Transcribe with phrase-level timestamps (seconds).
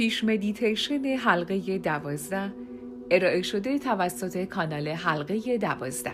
[0.00, 2.52] پیش مدیتیشن حلقه دوازده.
[3.10, 6.12] ارائه شده توسط کانال حلقه دوازده.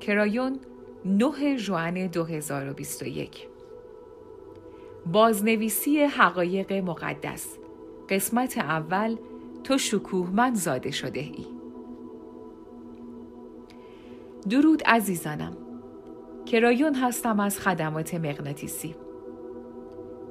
[0.00, 0.58] کرایون
[1.04, 3.48] 9 June 2021
[5.12, 7.58] بازنویسی حقایق مقدس.
[8.08, 9.16] قسمت اول
[9.64, 9.78] تو
[10.32, 11.46] من زاده شده ای.
[14.50, 15.56] درود عزیزانم.
[16.46, 18.94] کرایون هستم از خدمات مغناطیسی.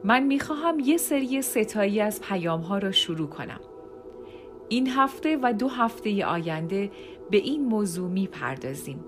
[0.04, 3.60] من می‌خواهم یه سری ستایی از پیام ها را شروع کنم.
[4.70, 6.91] این هفته و دو هفته آینده
[7.32, 9.05] به این موضوع می‌پردازیم.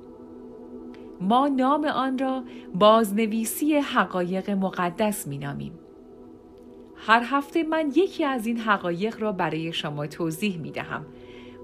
[1.22, 2.44] ما نام آن را
[2.76, 5.80] بازنویسی حقایق مقدس مینامیم.
[6.96, 11.06] هر هفته من یکی از این حقایق را برای شما توضیح می دهم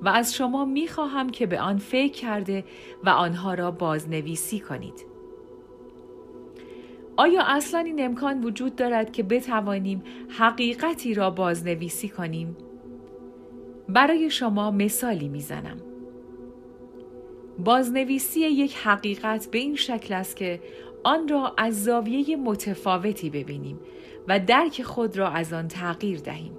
[0.02, 2.64] و از شما می خواهم که به آن فکر کرده
[3.04, 5.09] و آنها را بازنویسی کنید.
[7.20, 12.58] آیا اصلا این امکان وجود دارد که بتوانیم حقیقتی را بازنویسی کنیم؟
[13.90, 15.78] برای شما مثالی می‌زنم.
[17.60, 20.60] بازنویسی یک حقیقت به این شکل است که
[21.04, 23.80] آن را از زاویه متفاوتی ببینیم
[24.28, 26.54] و درک خود را از آن تغییر دهیم.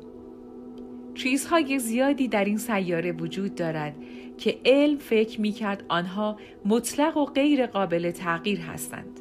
[1.14, 3.94] چیزهای زیادی در این سیاره وجود دارد
[4.38, 9.19] که علم فکر می کرد آنها مطلق و غیر قابل تغییر هستند.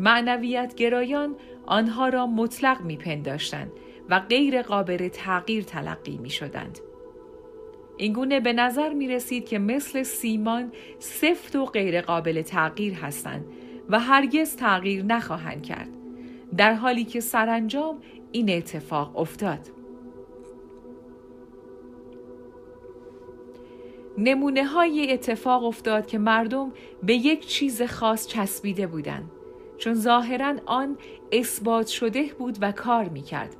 [0.00, 3.72] معنویت گرایان آنها را مطلق می پنداشتند
[4.08, 6.78] و غیر قابل تغییر تلقی می شدند.
[7.96, 13.44] اینگونه به نظر می رسید که مثل سیمان سفت و غیر قابل تغییر هستند
[13.88, 15.88] و هرگز تغییر نخواهند کرد.
[16.56, 17.98] در حالی که سرانجام
[18.32, 19.60] این اتفاق افتاد.
[24.18, 29.30] نمونه های اتفاق افتاد که مردم به یک چیز خاص چسبیده بودند
[29.80, 30.98] چون ظاهرا آن
[31.32, 33.56] اثبات شده بود و کار می کرد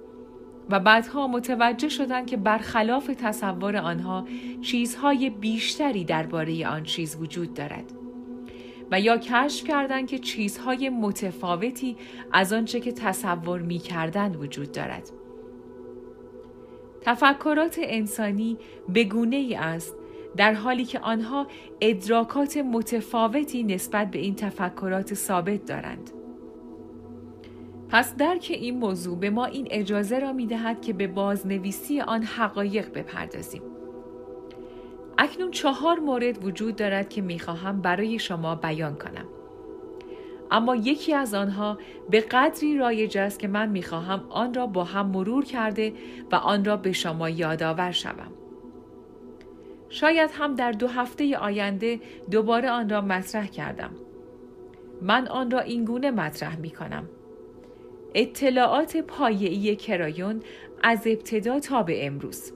[0.71, 4.25] و بعدها متوجه شدند که برخلاف تصور آنها
[4.63, 7.93] چیزهای بیشتری درباره آن چیز وجود دارد.
[8.91, 11.97] و یا کشف کردند که چیزهای متفاوتی
[12.33, 15.11] از آنچه که تصور می کردن وجود دارد.
[17.01, 18.59] تفکرات انسانی
[18.95, 19.95] بگونه ای است
[20.37, 21.47] در حالی که آنها
[21.81, 26.11] ادراکات متفاوتی نسبت به این تفکرات ثابت دارند.
[27.91, 32.23] پس درک این موضوع به ما این اجازه را می دهد که به بازنویسی آن
[32.23, 33.63] حقایق بپردازیم.
[35.19, 39.27] اکنون چهار مورد وجود دارد که می‌خواهم برای شما بیان کنم.
[40.51, 41.79] اما یکی از آنها
[42.11, 45.93] به قدری رایج است که من می‌خواهم آن را با هم مرور کرده
[46.33, 48.33] و آن را به شما یادآور شوم.
[49.89, 52.01] شاید هم در دو هفته آینده
[52.31, 53.91] دوباره آن را مطرح کردم.
[55.03, 57.09] من آن را اینگونه مطرح می کنم.
[58.15, 60.43] اطلاعات پایه‌ای کرایون
[60.83, 62.53] از ابتدا تا به امروز.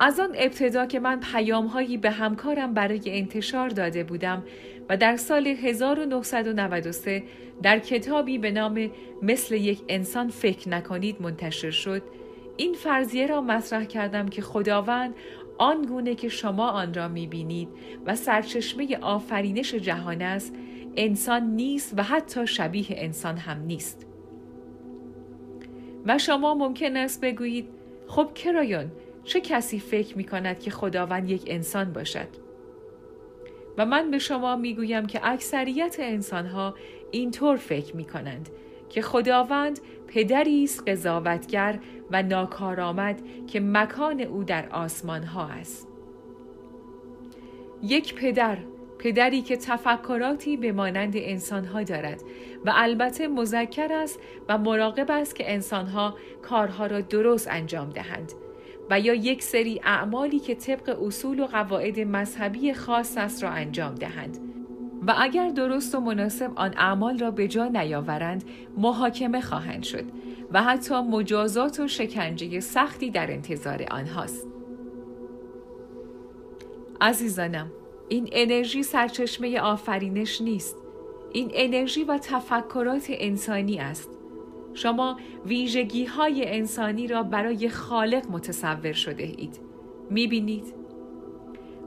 [0.00, 4.42] از آن ابتدا که من پیام هایی به همکارم برای انتشار داده بودم
[4.88, 7.22] و در سال 1993
[7.62, 8.90] در کتابی به نام
[9.22, 12.02] مثل یک انسان فکر نکنید منتشر شد
[12.56, 15.14] این فرضیه را مطرح کردم که خداوند
[15.58, 17.68] آن گونه که شما آن را می بینید
[18.06, 20.54] و سرچشمه آفرینش جهان است
[20.96, 24.06] انسان نیست و حتی شبیه انسان هم نیست
[26.06, 27.68] و شما ممکن است بگویید
[28.08, 28.92] خب کرایون
[29.24, 32.28] چه کسی فکر می کند که خداوند یک انسان باشد؟
[33.78, 36.74] و من به شما می گویم که اکثریت انسانها
[37.10, 38.48] اینطور فکر می کنند
[38.88, 41.78] که خداوند پدری است قضاوتگر
[42.10, 45.88] و ناکارآمد که مکان او در آسمان ها است.
[47.82, 48.58] یک پدر
[49.06, 52.22] پدری که تفکراتی به مانند انسانها دارد
[52.64, 58.32] و البته مذکر است و مراقب است که انسانها کارها را درست انجام دهند
[58.90, 63.94] و یا یک سری اعمالی که طبق اصول و قواعد مذهبی خاص است را انجام
[63.94, 64.38] دهند.
[65.06, 68.44] و اگر درست و مناسب آن اعمال را به جا نیاورند
[68.76, 70.04] محاکمه خواهند شد
[70.52, 74.46] و حتی مجازات و شکنجه سختی در انتظار آنهاست.
[77.00, 77.70] عزیزانم
[78.08, 80.76] این انرژی سرچشمه آفرینش نیست
[81.32, 84.10] این انرژی و تفکرات انسانی است
[84.74, 85.16] شما
[85.46, 89.60] ویژگی های انسانی را برای خالق متصور شده اید.
[90.10, 90.74] می بینید؟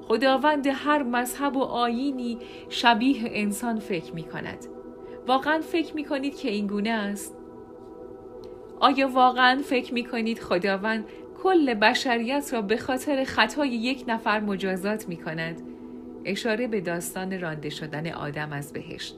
[0.01, 2.37] خداوند هر مذهب و آینی
[2.69, 4.65] شبیه انسان فکر می کند.
[5.27, 7.37] واقعا فکر می کنید که این گونه است؟
[8.79, 11.05] آیا واقعا فکر می کنید خداوند
[11.43, 15.61] کل بشریت را به خاطر خطای یک نفر مجازات می کند؟
[16.25, 19.17] اشاره به داستان رانده شدن آدم از بهشت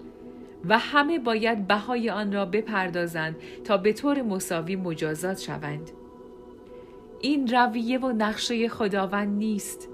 [0.66, 5.92] و همه باید بهای آن را بپردازند تا به طور مساوی مجازات شوند.
[7.22, 9.90] این رویه و نقشه خداوند نیست.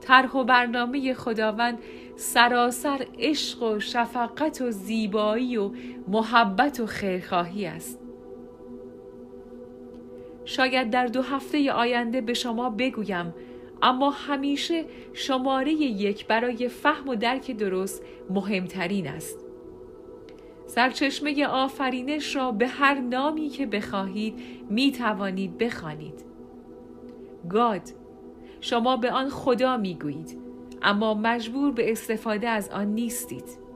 [0.00, 1.78] طرح و برنامه خداوند
[2.16, 5.70] سراسر عشق و شفقت و زیبایی و
[6.08, 7.98] محبت و خیرخواهی است.
[10.44, 13.34] شاید در دو هفته آینده به شما بگویم
[13.82, 19.46] اما همیشه شماره یک برای فهم و درک درست مهمترین است
[20.66, 24.34] سرچشمه آفرینش را به هر نامی که بخواهید
[24.70, 26.24] می توانید بخوانید.
[27.48, 27.82] گاد
[28.60, 30.38] شما به آن خدا می گویید
[30.82, 33.66] اما مجبور به استفاده از آن نیستید.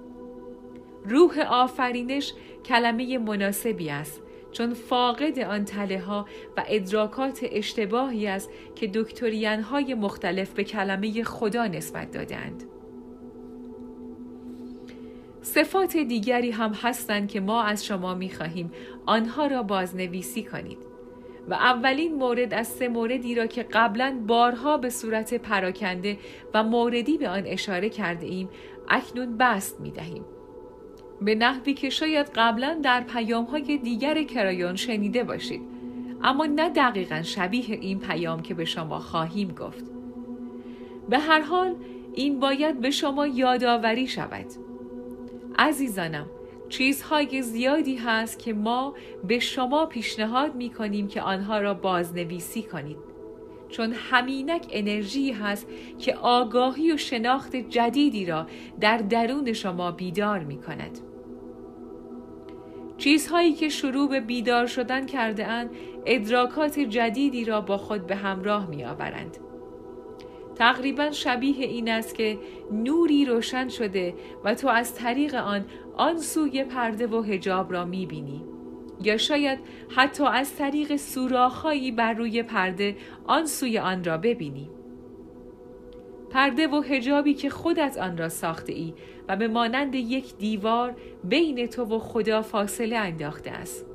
[1.04, 2.32] روح آفرینش
[2.64, 6.26] کلمه مناسبی است چون فاقد آن تله ها
[6.56, 12.64] و ادراکات اشتباهی است که دکتورین های مختلف به کلمه خدا نسبت دادند.
[15.42, 18.72] صفات دیگری هم هستند که ما از شما می خواهیم
[19.06, 20.78] آنها را بازنویسی کنید
[21.48, 26.18] و اولین مورد از سه موردی را که قبلا بارها به صورت پراکنده
[26.54, 28.48] و موردی به آن اشاره کرده ایم
[28.88, 30.24] اکنون بست می دهیم.
[31.22, 35.60] به نحوی که شاید قبلا در پیام های دیگر کرایون شنیده باشید
[36.22, 39.84] اما نه دقیقا شبیه این پیام که به شما خواهیم گفت.
[41.08, 41.74] به هر حال
[42.14, 44.46] این باید به شما یادآوری شود.
[45.58, 46.26] عزیزانم
[46.68, 48.94] چیزهای زیادی هست که ما
[49.24, 52.96] به شما پیشنهاد می کنیم که آنها را بازنویسی کنید
[53.68, 55.66] چون همینک انرژی هست
[55.98, 58.46] که آگاهی و شناخت جدیدی را
[58.80, 61.09] در درون شما بیدار می کند.
[63.00, 65.70] چیزهایی که شروع به بیدار شدن کرده اند
[66.06, 69.36] ادراکات جدیدی را با خود به همراه می آورند.
[70.54, 72.38] تقریبا شبیه این است که
[72.72, 74.14] نوری روشن شده
[74.44, 75.64] و تو از طریق آن
[75.96, 78.44] آن سوی پرده و هجاب را می بینی.
[79.02, 79.58] یا شاید
[79.96, 84.70] حتی از طریق سوراخهایی بر روی پرده آن سوی آن را ببینی.
[86.30, 88.94] پرده و هجابی که خودت آن را ساخته ای
[89.28, 93.86] و به مانند یک دیوار بین تو و خدا فاصله انداخته است.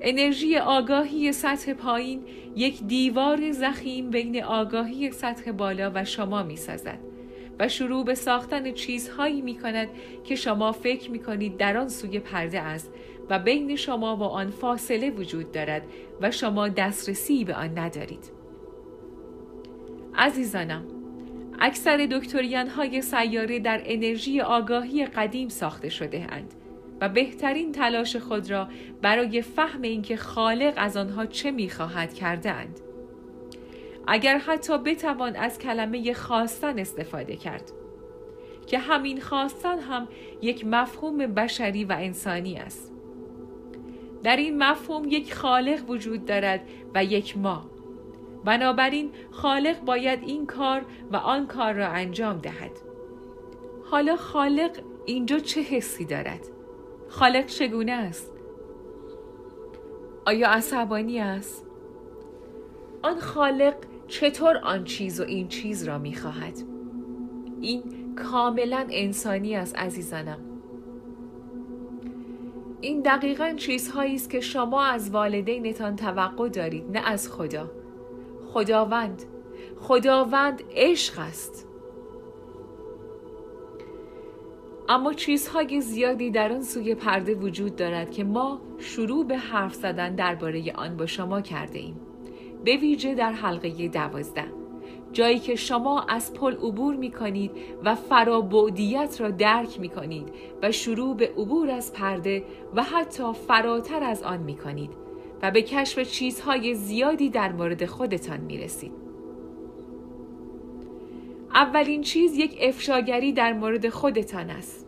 [0.00, 2.22] انرژی آگاهی سطح پایین
[2.56, 6.98] یک دیوار زخیم بین آگاهی سطح بالا و شما می سازد
[7.58, 9.88] و شروع به ساختن چیزهایی می کند
[10.24, 12.92] که شما فکر می کنید در آن سوی پرده است
[13.30, 15.82] و بین شما و آن فاصله وجود دارد
[16.20, 18.37] و شما دسترسی به آن ندارید.
[20.18, 20.84] عزیزانم،
[21.58, 26.54] اکثر دکتریان های سیاره در انرژی آگاهی قدیم ساخته شده اند.
[27.00, 28.68] و بهترین تلاش خود را
[29.02, 32.80] برای فهم اینکه خالق از آنها چه می‌خواهد کرده اند.
[34.06, 37.72] اگر حتی بتوان از کلمه خواستن استفاده کرد
[38.66, 40.08] که همین خواستن هم
[40.42, 42.92] یک مفهوم بشری و انسانی است.
[44.22, 46.60] در این مفهوم یک خالق وجود دارد
[46.94, 47.77] و یک ما.
[48.44, 50.82] بنابراین خالق باید این کار
[51.12, 52.70] و آن کار را انجام دهد.
[53.84, 54.70] حالا خالق
[55.06, 56.40] اینجا چه حسی دارد؟
[57.08, 58.32] خالق چگونه است؟
[60.26, 61.66] آیا عصبانی است؟
[63.02, 63.74] آن خالق
[64.08, 66.58] چطور آن چیز و این چیز را می خواهد؟
[67.60, 67.82] این
[68.16, 70.38] کاملا انسانی است عزیزانم
[72.80, 77.70] این دقیقا چیزهایی است که شما از والدینتان توقع دارید نه از خدا
[78.52, 79.22] خداوند.
[79.80, 81.68] خداوند عشق است.
[84.88, 90.14] اما چیزهای زیادی در آن سوی پرده وجود دارد که ما شروع به حرف زدن
[90.14, 92.00] درباره آن با شما کرده ایم.
[92.64, 94.44] به ویژه در حلقه دوازده.
[95.12, 97.50] جایی که شما از پل عبور می کنید
[97.84, 100.28] و فرابودیت را درک می کنید
[100.62, 105.07] و شروع به عبور از پرده و حتی فراتر از آن می کنید
[105.42, 108.92] و به کشف چیزهای زیادی در مورد خودتان می رسید.
[111.54, 114.86] اولین چیز یک افشاگری در مورد خودتان است.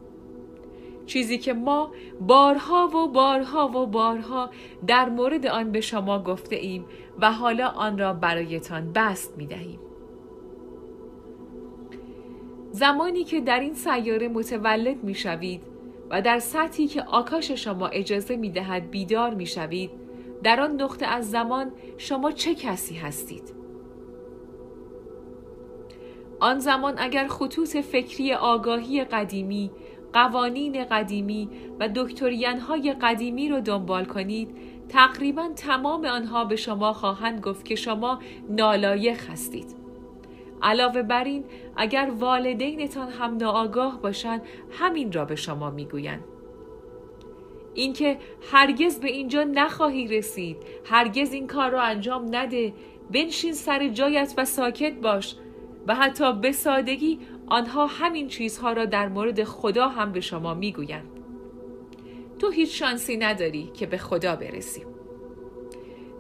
[1.07, 1.91] چیزی که ما
[2.21, 4.51] بارها و بارها و بارها
[4.87, 6.85] در مورد آن به شما گفته ایم
[7.21, 9.79] و حالا آن را برایتان بست می دهیم.
[12.71, 15.63] زمانی که در این سیاره متولد می شوید
[16.11, 19.91] و در سطحی که آکاش شما اجازه می دهد بیدار می شوید
[20.43, 23.55] در آن نقطه از زمان شما چه کسی هستید؟
[26.41, 29.71] آن زمان اگر خطوط فکری آگاهی قدیمی،
[30.13, 31.49] قوانین قدیمی
[31.81, 34.57] و دکتورین های قدیمی رو دنبال کنید
[34.89, 38.19] تقریبا تمام آنها به شما خواهند گفت که شما
[38.49, 39.77] نالایق هستید
[40.63, 41.45] علاوه بر این
[41.77, 46.25] اگر والدینتان هم ناآگاه باشند همین را به شما می‌گویند
[47.75, 48.19] اینکه
[48.53, 50.57] هرگز به اینجا نخواهی رسید.
[50.85, 52.73] هرگز این کار را انجام نده.
[53.11, 55.37] بنشین سر جایت و ساکت باش
[55.87, 61.11] و حتی به سادگی آنها همین چیزها را در مورد خدا هم به شما می‌گویند.
[62.39, 64.90] تو هیچ شانسی نداری که به خدا برسی.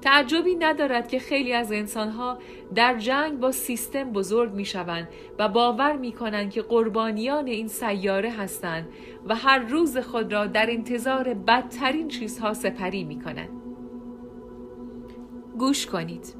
[0.02, 2.38] تعجبی ندارد که خیلی از انسانها
[2.74, 8.30] در جنگ با سیستم بزرگ می شوند و باور می کنند که قربانیان این سیاره
[8.30, 8.88] هستند
[9.26, 13.50] و هر روز خود را در انتظار بدترین چیزها سپری می کنند.
[15.58, 16.34] گوش کنید.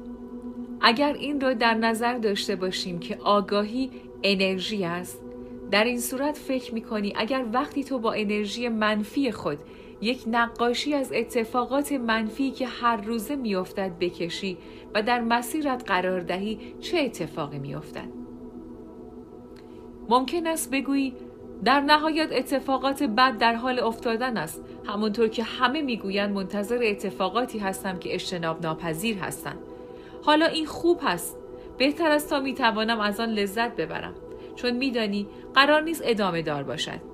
[0.81, 3.91] اگر این را در نظر داشته باشیم که آگاهی
[4.23, 5.21] انرژی است
[5.71, 9.59] در این صورت فکر می کنی اگر وقتی تو با انرژی منفی خود
[10.01, 14.57] یک نقاشی از اتفاقات منفی که هر روزه میافتد بکشی
[14.95, 18.07] و در مسیرت قرار دهی چه اتفاقی میافتد.
[20.09, 21.13] ممکن است بگویی
[21.63, 27.99] در نهایت اتفاقات بد در حال افتادن است همونطور که همه می‌گویند منتظر اتفاقاتی هستم
[27.99, 29.59] که اجتناب ناپذیر هستند.
[30.23, 31.37] حالا این خوب هست
[31.77, 34.13] بهتر است تا می‌توانم از آن لذت ببرم.
[34.55, 37.10] چون میدانی قرار نیست ادامه دار باشد.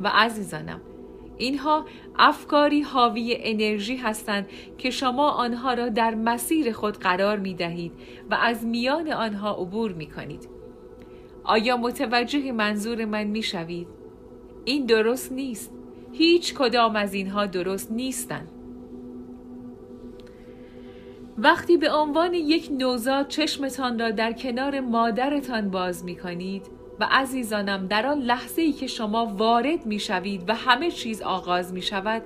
[0.00, 0.80] و عزیزانم
[1.40, 1.84] اینها
[2.18, 4.46] افکاری حاوی انرژی هستند
[4.78, 7.92] که شما آنها را در مسیر خود قرار می دهید
[8.30, 10.48] و از میان آنها عبور می کنید.
[11.44, 13.86] آیا متوجه منظور من می شوید؟
[14.64, 15.72] این درست نیست.
[16.12, 18.48] هیچ کدام از اینها درست نیستند.
[21.38, 27.86] وقتی به عنوان یک نوزاد چشمتان را در کنار مادرتان باز می کنید و عزیزانم
[27.86, 32.22] در آن لحظه ای که شما وارد می شوید و همه چیز آغاز می شود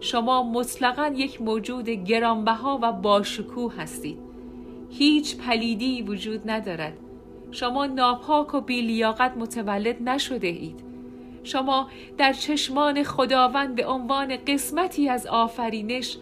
[0.00, 4.18] شما مطلقا یک موجود گرانبها و باشکوه هستید.
[4.90, 6.92] هیچ پلیدی وجود ندارد.
[7.50, 10.80] شما ناپاک و بیلیاقت متولد نشده اید.
[11.42, 16.18] شما در چشمان خداوند به عنوان قسمتی از آفرینش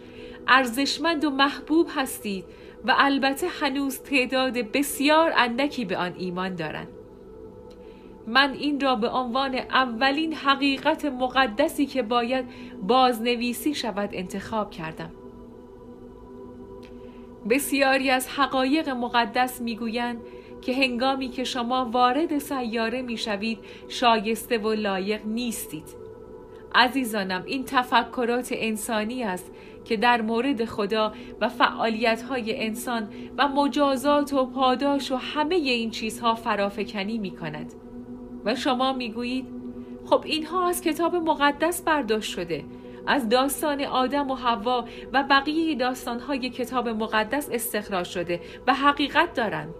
[0.47, 2.45] ارزشمند و محبوب هستید
[2.85, 6.96] و البته هنوز تعداد بسیار اندکی به آن ایمان دارند.
[8.27, 12.45] من این را به عنوان اولین حقیقت مقدسی که باید
[12.81, 15.11] بازنویسی شود انتخاب کردم
[17.49, 20.17] بسیاری از حقایق مقدس می‌گویند
[20.61, 26.07] که هنگامی که شما وارد سیاره می‌شوید شایسته و لایق نیستید
[26.75, 29.51] عزیزانم این تفکرات انسانی است
[29.85, 36.35] که در مورد خدا و فعالیت انسان و مجازات و پاداش و همه این چیزها
[36.35, 37.86] فرافکنی می کند.
[38.47, 39.47] و شما می‌گویید
[40.05, 42.65] خب اینها از کتاب مقدس برداشت شده.
[43.07, 49.75] از داستان آدم و حوا و بقیه داستانهای کتاب مقدس استخراج شده و حقیقت دارند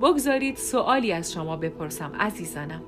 [0.00, 2.82] بگذارید سوالی از شما بپرسم عزیزانم.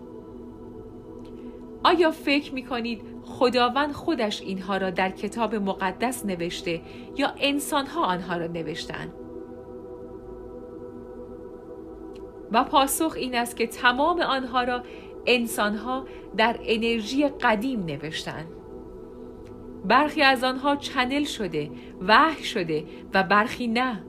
[1.85, 6.81] آیا فکر می کنید خداوند خودش اینها را در کتاب مقدس نوشته
[7.17, 9.13] یا انسانها آنها را نوشتند؟
[12.53, 14.83] و پاسخ این است که تمام آنها را
[15.27, 16.05] انسانها
[16.37, 18.47] در انرژی قدیم نوشتند.
[19.85, 24.05] برخی از آنها چنل شده وحی شده و برخی نه.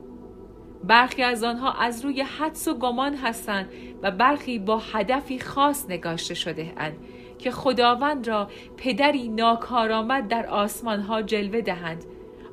[0.84, 3.68] برخی از آنها از روی حدس و گمان هستند
[4.02, 6.96] و برخی با هدفی خاص نگاشته شده اند
[7.38, 12.04] که خداوند را پدری ناکارآمد در آسمان ها جلوه دهند.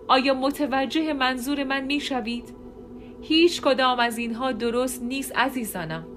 [0.07, 2.55] آیا متوجه منظور من می شوید؟
[3.27, 6.07] هیچ کدام از اینها درست نیست عزیزانم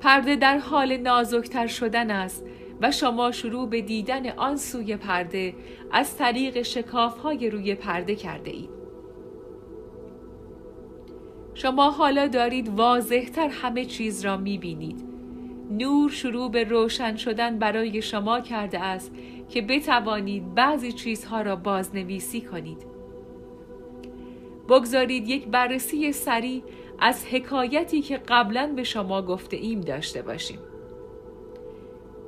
[0.00, 2.44] پرده در حال نازکتر شدن است
[2.80, 5.54] و شما شروع به دیدن آن سوی پرده
[5.92, 8.70] از طریق شکاف های روی پرده کرده اید.
[11.54, 15.04] شما حالا دارید واضحتر همه چیز را می بینید.
[15.70, 19.12] نور شروع به روشن شدن برای شما کرده است
[19.48, 22.93] که بتوانید بعضی چیزها را بازنویسی کنید.
[24.68, 26.62] بگذارید یک بررسی سریع
[26.98, 30.58] از حکایتی که قبلا به شما گفته ایم داشته باشیم.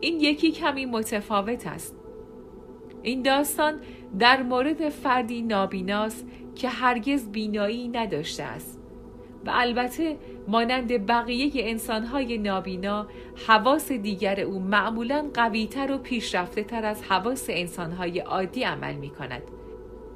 [0.00, 1.96] این یکی کمی متفاوت است.
[3.02, 3.80] این داستان
[4.18, 8.80] در مورد فردی نابیناست که هرگز بینایی نداشته است
[9.46, 10.16] و البته
[10.48, 13.06] مانند بقیه انسانهای نابینا
[13.46, 19.42] حواس دیگر او معمولا قویتر و پیشرفته تر از حواس انسانهای عادی عمل می کند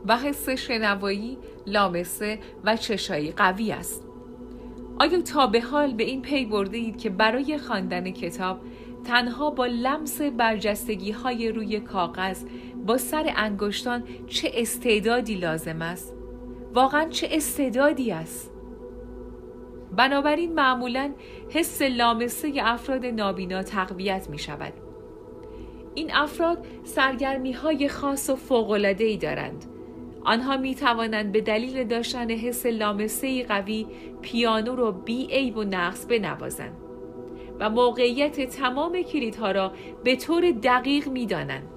[0.09, 4.05] و حس شنوایی، لامسه و چشایی قوی است.
[5.01, 8.61] آیا تا به حال به این پی برده اید که برای خواندن کتاب
[9.05, 12.45] تنها با لمس برجستگی های روی کاغذ
[12.87, 16.15] با سر انگشتان چه استعدادی لازم است؟
[16.75, 18.51] واقعا چه استعدادی است
[19.97, 21.13] بنابراین معمولا
[21.51, 24.73] حس لامسه افراد نابینا تقویت می شود
[25.95, 29.65] این افراد سرگرمی های خاص و فوقلاده ای دارند
[30.25, 33.87] آنها می توانند به دلیل داشتن حس لامسه قوی
[34.23, 36.77] پیانو را بی عیب و نقص بنوازند
[37.61, 39.73] و موقعیت تمام کلیدها را
[40.05, 41.69] به طور دقیق می دانند.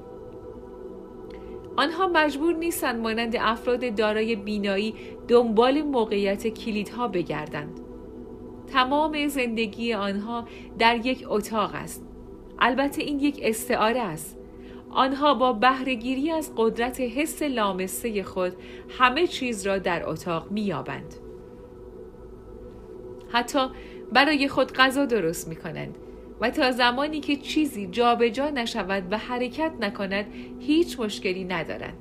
[1.75, 4.93] آنها مجبور نیستند مانند افراد دارای بینایی
[5.27, 7.79] دنبال موقعیت کلیدها بگردند.
[8.73, 10.47] تمام زندگی آنها
[10.79, 12.05] در یک اتاق است.
[12.59, 14.42] البته این یک استعاره است.
[14.95, 18.53] آنها با بهرهگیری از قدرت حس لامسه خود
[18.99, 21.15] همه چیز را در اتاق میابند.
[23.31, 23.67] حتی
[24.13, 25.97] برای خود غذا درست می کنند
[26.41, 30.25] و تا زمانی که چیزی جابجا جا نشود و حرکت نکند
[30.59, 31.97] هیچ مشکلی ندارند.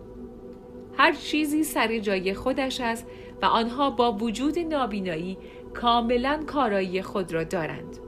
[0.97, 3.07] هر چیزی سر جای خودش است
[3.43, 5.39] و آنها با وجود نابینایی
[5.75, 7.99] کاملا کارایی خود را دارند.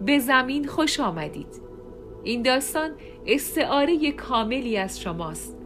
[0.00, 1.69] به زمین خوش آمدید.
[2.24, 2.90] این داستان
[3.26, 5.56] استعاره کاملی از شماست.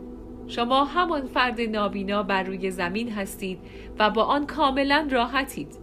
[0.47, 3.59] شما همان فرد نابینا بر روی زمین هستید
[3.99, 5.79] و با آن کاملا راحتید.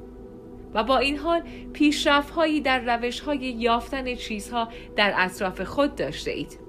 [0.74, 1.42] و با این حال
[1.74, 6.60] پیشرفت هایی در روش های یافتن چیزها در اطراف خود داشته اید.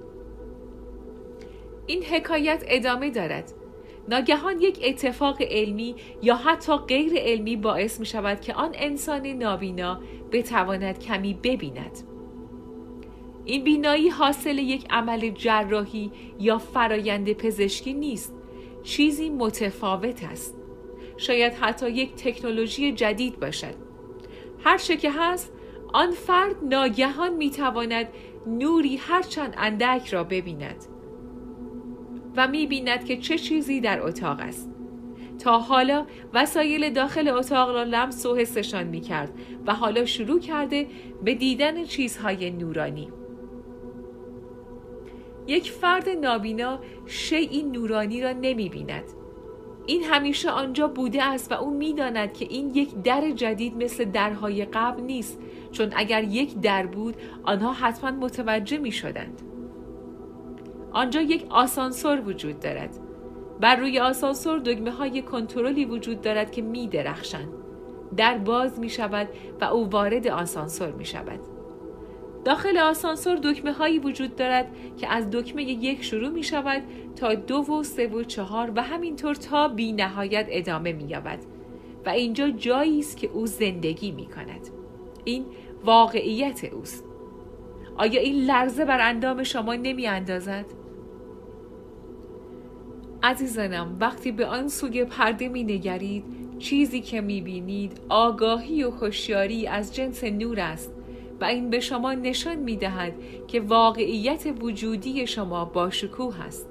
[1.87, 3.51] این حکایت ادامه دارد.
[4.09, 10.01] ناگهان یک اتفاق علمی یا حتی غیر علمی باعث می شود که آن انسان نابینا
[10.31, 12.12] بتواند کمی ببیند.
[13.45, 18.33] این بینایی حاصل یک عمل جراحی یا فرایند پزشکی نیست.
[18.83, 20.57] چیزی متفاوت است.
[21.17, 23.75] شاید حتی یک تکنولوژی جدید باشد.
[24.63, 25.53] هر چه که هست
[25.93, 28.07] آن فرد ناگهان می‌تواند
[28.47, 30.85] نوری هرچند اندک را ببیند
[32.37, 34.69] و می‌بیند که چه چیزی در اتاق است
[35.39, 39.33] تا حالا وسایل داخل اتاق را لمس و حسشان می‌کرد
[39.67, 40.87] و حالا شروع کرده
[41.23, 43.07] به دیدن چیزهای نورانی
[45.47, 49.03] یک فرد نابینا شیعی نورانی را نمی بیند
[49.85, 54.65] این همیشه آنجا بوده است و او می‌داند که این یک در جدید مثل درهای
[54.65, 55.39] قبل نیست
[55.71, 59.41] چون اگر یک در بود آنها حتما متوجه می شدند.
[60.91, 62.97] آنجا یک آسانسور وجود دارد.
[63.59, 67.49] بر روی آسانسور دگمه های کنترلی وجود دارد که می درخشند.
[68.17, 69.27] در باز می شود
[69.61, 71.39] و او وارد آسانسور می شود.
[72.45, 76.83] داخل آسانسور دکمه هایی وجود دارد که از دکمه یک شروع می شود
[77.15, 81.39] تا دو و سه و چهار و همینطور تا بی نهایت ادامه می یابد
[82.05, 84.69] و اینجا جایی است که او زندگی می کند.
[85.25, 85.45] این
[85.83, 87.05] واقعیت اوست.
[87.97, 90.65] آیا این لرزه بر اندام شما نمی اندازد؟
[93.23, 96.23] عزیزانم وقتی به آن سوی پرده می نگرید
[96.59, 100.92] چیزی که می بینید آگاهی و خوشیاری از جنس نور است
[101.43, 103.13] و این به شما نشان می دهد
[103.47, 106.67] که واقعیت وجودی شما با شکوه است.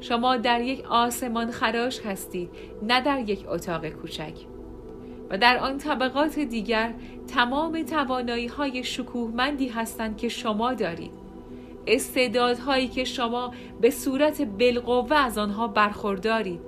[0.00, 2.50] شما در یک آسمان خراش هستید
[2.82, 4.34] نه در یک اتاق کوچک.
[5.30, 6.94] و در آن طبقات دیگر
[7.26, 11.12] تمام توانایی های شکوهمندی هستند که شما دارید.
[11.86, 16.60] استعدادهایی که شما به صورت بالقوه از آنها برخوردارید.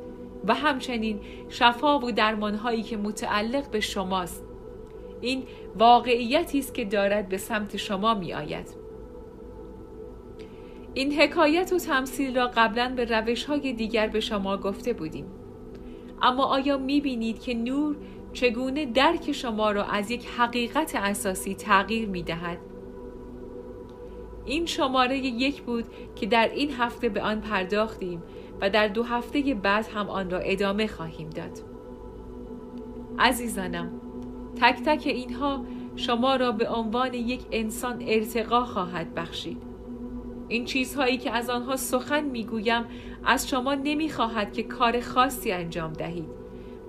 [0.44, 4.51] و همچنین شفا و درمانهایی که متعلق به شماست.
[5.22, 5.42] این
[5.78, 8.66] واقعیتی است که دارد به سمت شما می آید.
[10.94, 15.26] این حکایت و تمثیل را قبلا به روش های دیگر به شما گفته بودیم.
[16.22, 17.96] اما آیا می بینید که نور
[18.32, 22.58] چگونه درک شما را از یک حقیقت اساسی تغییر می دهد؟
[24.44, 25.84] این شماره یک بود
[26.16, 28.22] که در این هفته به آن پرداختیم
[28.60, 31.58] و در دو هفته بعد هم آن را ادامه خواهیم داد.
[33.18, 34.01] عزیزانم
[34.60, 35.64] تک تک اینها
[35.96, 39.62] شما را به عنوان یک انسان ارتقا خواهد بخشید.
[40.48, 42.84] این چیزهایی که از آنها سخن می‌گویم
[43.24, 46.28] از شما نمی‌خواهد که کار خاصی انجام دهید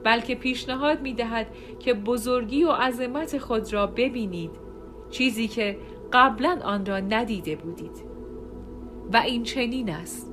[0.03, 1.47] بلکه پیشنهاد می‌دهد
[1.79, 4.51] که بزرگی و عظمت خود را ببینید
[5.09, 5.77] چیزی که
[6.13, 8.03] قبلا آن را ندیده بودید.
[9.13, 10.32] و این چنین است.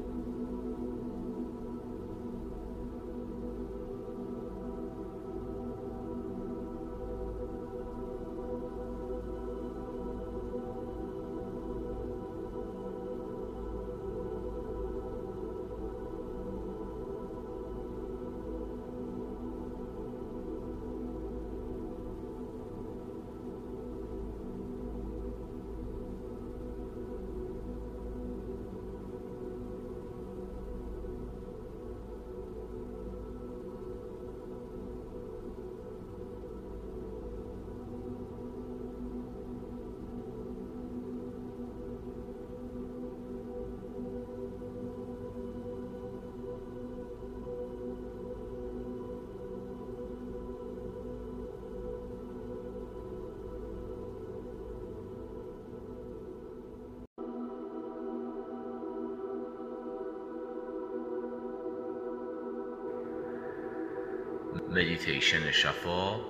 [64.71, 66.21] مدیتیشن شفا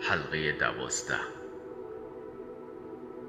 [0.00, 1.18] حلقه دوازده.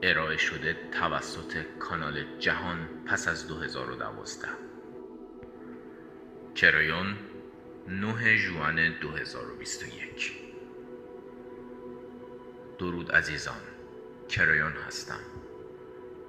[0.04, 4.48] ارائه شده توسط کانال جهان پس از 2012
[6.56, 7.16] کرایون
[7.88, 10.32] 9 June 2021
[12.80, 13.62] درود عزیزان
[14.30, 15.20] کرایون هستم.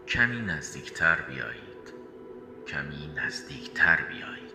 [0.09, 1.94] کمی نزدیکتر بیایید.
[2.66, 4.47] کمی نزدیکتر بیایید.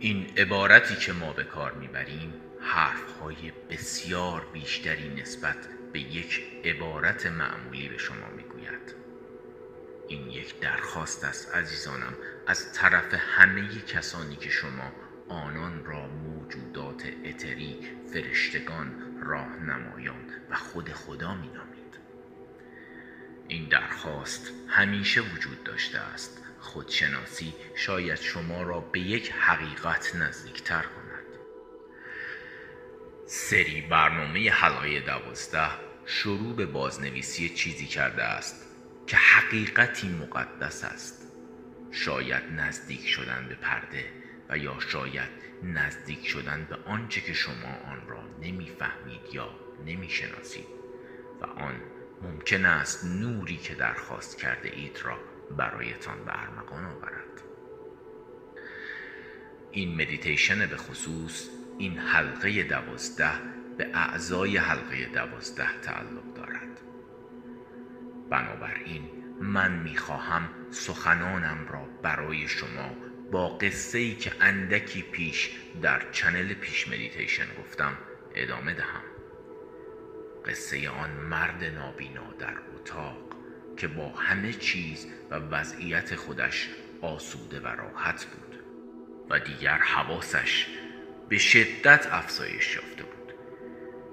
[0.00, 5.56] این عبارتی که ما به کار می‌بریم حرفهای بسیار بیشتری نسبت
[5.92, 8.94] به یک عبارت معمولی به شما می‌گوید.
[10.08, 12.14] این یک درخواست است عزیزانم
[12.46, 14.92] از طرف همه کسانی که شما
[15.28, 17.78] آنان را موجودات اتری
[18.12, 21.98] فرشتگان راهنمایان و خود خدا مینامید.
[23.48, 26.49] این درخواست همیشه وجود داشته است.
[26.60, 31.26] خودشناسی شاید شما را به یک حقیقت نزدیکتر کند.
[33.26, 35.70] سری برنامه حلقه دوازده
[36.06, 38.66] شروع به بازنویسی چیزی کرده است
[39.06, 41.26] که حقیقتی مقدس است.
[41.90, 44.04] شاید نزدیک شدن به پرده
[44.48, 45.30] و یا شاید
[45.62, 49.50] نزدیک شدن به آنچه که شما آن را نمی‌فهمید یا
[49.86, 50.66] نمی‌شناسید.
[51.40, 51.80] و آن
[52.22, 55.18] ممکن است نوری که درخواست کرده اید را
[55.56, 57.42] برایتان به ارمغان آورد.
[59.70, 63.32] این مدیتیشن به خصوص این حلقه دوازده
[63.78, 66.80] به اعضای حلقه دوازده تعلق دارد.
[68.30, 69.10] بنابراین
[69.40, 72.96] من می‌خواهم سخنانم را برای شما
[73.32, 75.50] با قصه ای که اندکی پیش
[75.82, 77.92] در channel پیش مدیتیشن گفتم
[78.34, 79.02] ادامه دهم.
[80.46, 83.39] قصه آن مرد نابینا در اتاق.
[83.80, 86.68] که با همه چیز و وضعیت خودش
[87.02, 88.58] آسوده و راحت بود
[89.30, 90.66] و دیگر حواسش
[91.28, 93.34] به شدت افزایش یافته بود.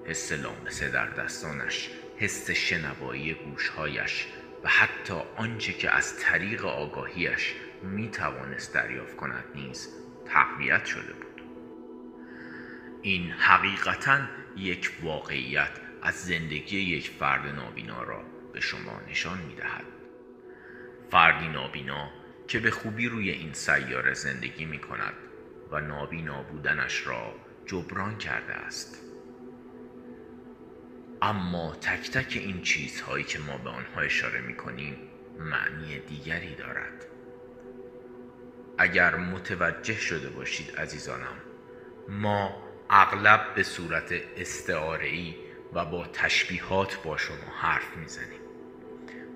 [0.06, 4.27] حس لامسه در دستانش حس شنوایی گوشهایش
[4.63, 7.53] و حتی آنچه که از طریق آگاهیش
[7.84, 9.89] می توانست دریافت کند نیز
[10.25, 11.41] تقویت شده بود.
[13.01, 14.19] این حقیقتا
[14.58, 19.84] یک واقعیت از زندگی یک فرد نابینا را به شما نشان می دهد
[21.12, 22.10] فردی نابینا
[22.48, 25.13] که به خوبی روی این سیاره زندگی می کند
[25.72, 29.02] و نابینا بودنش را جبران کرده است.
[31.22, 34.98] اما تک تک این چیزهایی که ما به آنها اشاره می کنیم
[35.39, 37.06] معنی دیگری دارد.
[38.78, 41.38] اگر متوجه شده باشید عزیزانم
[42.10, 45.36] ما اغلب به صورت استعاره‌ای
[45.74, 48.37] و با تشبیهات با شما حرف می‌زنیم.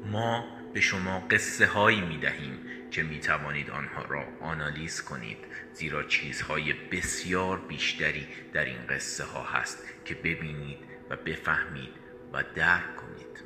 [0.05, 2.59] ما به شما قصه هایی می دهیم
[2.91, 5.37] که می توانید آنها را آنالیز کنید
[5.73, 11.93] زیرا چیزهای بسیار بیشتری در این قصه ها هست که ببینید و بفهمید
[12.33, 13.43] و درک کنید.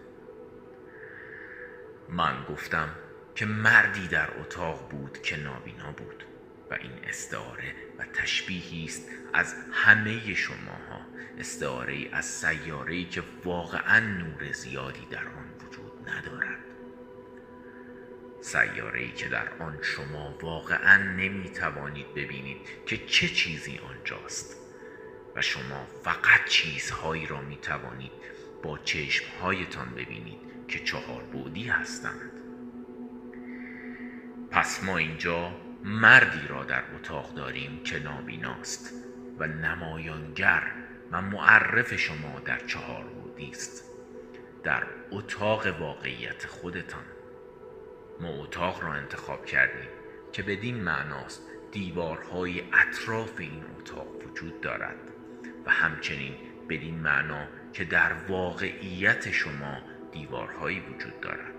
[2.10, 2.90] من گفتم
[3.36, 6.24] که مردی در اتاق بود که نابینا بود
[6.72, 11.06] و این استعاره و تشبیهی است از همه شماها
[11.40, 15.45] استعاره از سیاره که واقعا نور زیادی در آن
[16.10, 16.60] ندارد.
[18.42, 24.56] سیاره که در آن شما واقعا نمی توانید ببینید که چه چیزی آنجاست
[25.36, 28.12] و شما فقط چیزهایی را می توانید
[28.64, 32.32] با چشمهایتان ببینید که چهار بودی هستند.
[34.52, 35.52] پس ما اینجا
[35.84, 38.94] مردی را در اتاق داریم که نابیناست
[39.40, 40.72] و نمایانگر
[41.12, 43.95] و معرف شما در چهار بودی است.
[44.66, 47.04] در اتاق واقعیت خودتان.
[48.20, 49.90] ما اتاق را انتخاب کردیم
[50.32, 54.98] که بدین معناست دیوارهای اطراف این اتاق وجود دارد
[55.66, 56.36] و همچنین
[56.70, 59.78] بدین معنا که در واقعیت شما
[60.12, 61.54] دیوارهایی وجود دارد.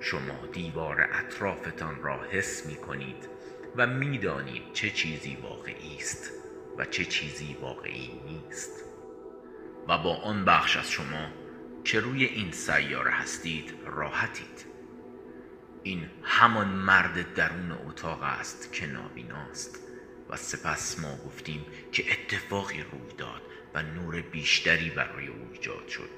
[0.00, 3.28] شما دیوار اطرافتان را حس می کنید
[3.76, 6.30] و می‌دانید چه چیزی واقعی است
[6.78, 8.84] و چه چیزی واقعی نیست.
[9.88, 11.41] و با آن بخش از شما
[11.84, 14.66] که روی این سیاره هستید راحتید.
[15.82, 19.78] این همان مرد درون اتاق است که نابیناست
[20.30, 23.42] و سپس ما گفتیم که اتفاقی روی داد
[23.74, 26.10] و نور بیشتری برای او ایجاد شد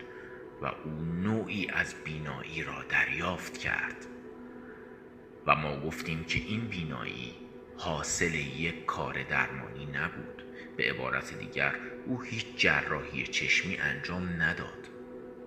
[0.62, 4.06] و او نوعی از بینایی را دریافت کرد.
[5.46, 7.34] و ما گفتیم که این بینایی
[7.76, 10.42] حاصل یک کار درمانی نبود.
[10.76, 11.74] به عبارت دیگر
[12.06, 14.93] او هیچ جراحی چشمی انجام نداد.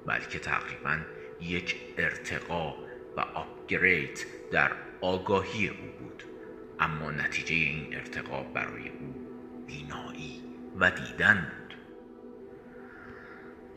[0.08, 1.00] بلکه تقریبا
[1.42, 2.76] یک ارتقا
[3.18, 6.24] و آپگرید در آگاهی او بود.
[6.80, 9.28] اما نتیجه این ارتقا برای او
[9.68, 10.44] بینایی
[10.80, 11.78] و دیدن بود.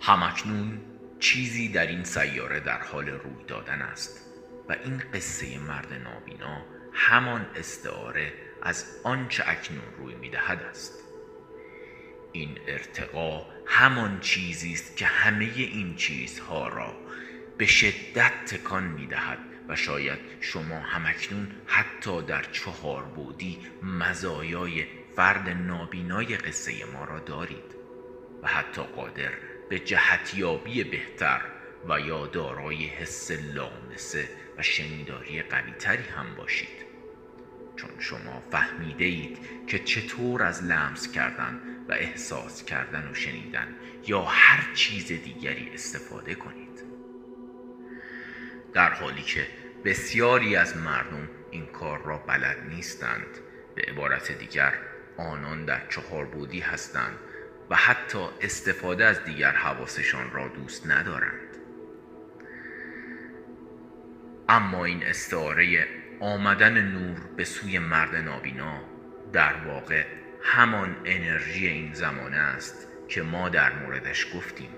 [0.01, 0.81] همکنون
[1.19, 4.27] چیزی در این سیاره در حال روی دادن است
[4.69, 11.10] و این قصه مرد نابینا همان استعاره از آنچه اکنون روی می‌دهد است.
[12.33, 16.97] این ارتقا همان چیزی است که همه این چیزها را
[17.59, 19.39] به شدت تکان می‌دهد
[19.69, 24.85] و شاید شما همکنون حتی در چهار بودی مزایای
[25.17, 27.75] فرد نابینای قصه ما را دارید
[28.43, 29.31] و حتی قادر
[29.69, 31.41] به جهتیابی بهتر
[31.89, 36.91] و یا دارای حس لامسه و شنیداری قویتری هم باشید.
[37.77, 43.69] چون شما فهمیده اید که چطور از لمس کردن و احساس کردن و شنیدن
[44.07, 46.85] یا هر چیز دیگری استفاده کنید.
[48.75, 49.47] در حالی که
[49.85, 53.39] بسیاری از مردم این کار را بلد نیستند
[53.75, 54.75] به عبارت دیگر
[55.17, 57.19] آنان در چهار بودی هستند
[57.71, 61.57] و حتی استفاده از دیگر حواسشان را دوست ندارند.
[64.49, 65.87] اما این استعاره
[66.21, 68.81] آمدن نور به سوی مرد نابینا
[69.33, 70.05] در واقع
[70.43, 74.71] همان انرژی این زمانه است که ما در موردش گفتیم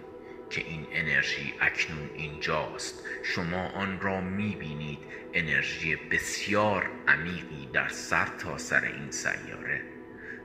[0.51, 3.05] که این انرژی اکنون اینجاست.
[3.23, 4.99] شما آن را می‌بینید.
[5.35, 9.83] انرژی بسیار عمیقی در سر تا سر این سیاره.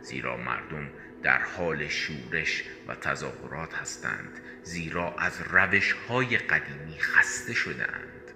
[0.01, 0.89] زیرا مردم
[1.23, 4.39] در حال شورش و تظاهرات هستند.
[4.63, 8.31] زیرا از روش های قدیمی خسته شدهاند.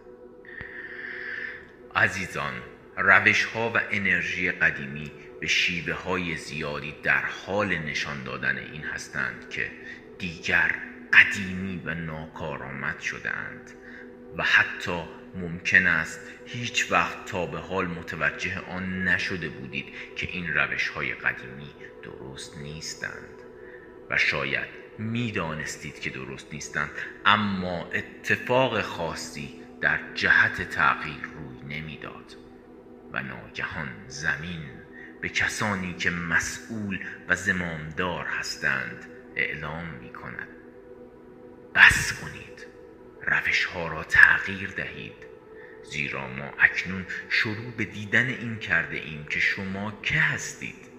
[1.96, 2.54] عزیزان
[2.98, 9.49] روش ها و انرژی قدیمی به شیوه های زیادی در حال نشان دادن این هستند
[9.49, 9.71] که
[10.19, 10.75] دیگر
[11.13, 13.71] قدیمی و ناکارآمد شدهاند
[14.38, 15.04] و حتی
[15.36, 21.13] ممکن است هیچ وقت تا به حال متوجه آن نشده بودید که این روش های
[21.13, 21.71] قدیمی
[22.04, 23.41] درست نیستند
[24.10, 26.91] و شاید می‌دانستید که درست نیستند
[27.25, 32.36] اما اتفاق خاصی در جهت تغییر روی نمی‌داد
[33.13, 34.81] و ناگهان زمین
[35.22, 39.06] به کسانی که مسئول و زمامدار هستند
[39.36, 40.48] اعلام می کند
[41.76, 42.66] بس کنید.
[43.28, 45.14] روش ها را تغییر دهید.
[45.84, 50.92] زیرا ما اکنون شروع به دیدن این کرده ایم که شما که هستید.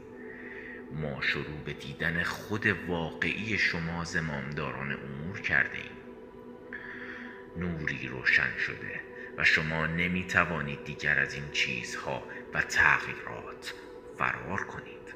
[0.93, 6.03] ما شروع به دیدن خود واقعی شما زمامداران امور کرده ایم.
[7.57, 9.01] نوری روشن شده
[9.39, 12.23] و شما نمی توانید دیگر از این چیزها
[12.55, 13.75] و تغییرات
[14.18, 15.14] فرار کنید.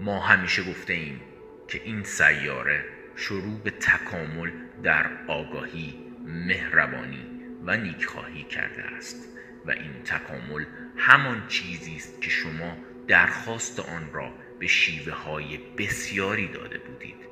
[0.00, 1.20] ما همیشه گفته ایم
[1.68, 2.84] که این سیاره
[3.16, 4.50] شروع به تکامل
[4.82, 5.94] در آگاهی
[6.26, 7.26] مهربانی
[7.64, 9.28] و نیکخواهی کرده است
[9.66, 10.64] و این تکامل
[10.96, 12.76] همان چیزی است که شما
[13.08, 17.28] درخواست آن را به شیوه های بسیاری داده بودید.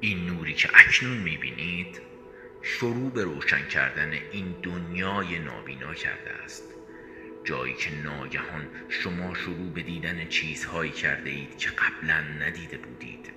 [0.00, 2.00] این نوری که اکنون می‌بینید
[2.62, 6.75] شروع به روشن کردن این دنیای نابینا کرده است.
[7.46, 13.32] جایی که ناگهان شما شروع به دیدن چیزهایی کرده اید که قبلا ندیده بودید.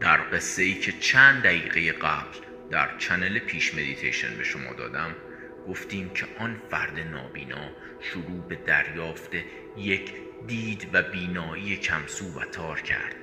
[0.00, 2.38] در قصه ای که چند دقیقه قبل
[2.70, 5.14] در channel پیش مدیتیشن به شما دادم
[5.68, 9.30] گفتیم که آن فرد نابینا شروع به دریافت
[9.76, 10.12] یک
[10.46, 13.16] دید و بینایی کمسو و تار کرد.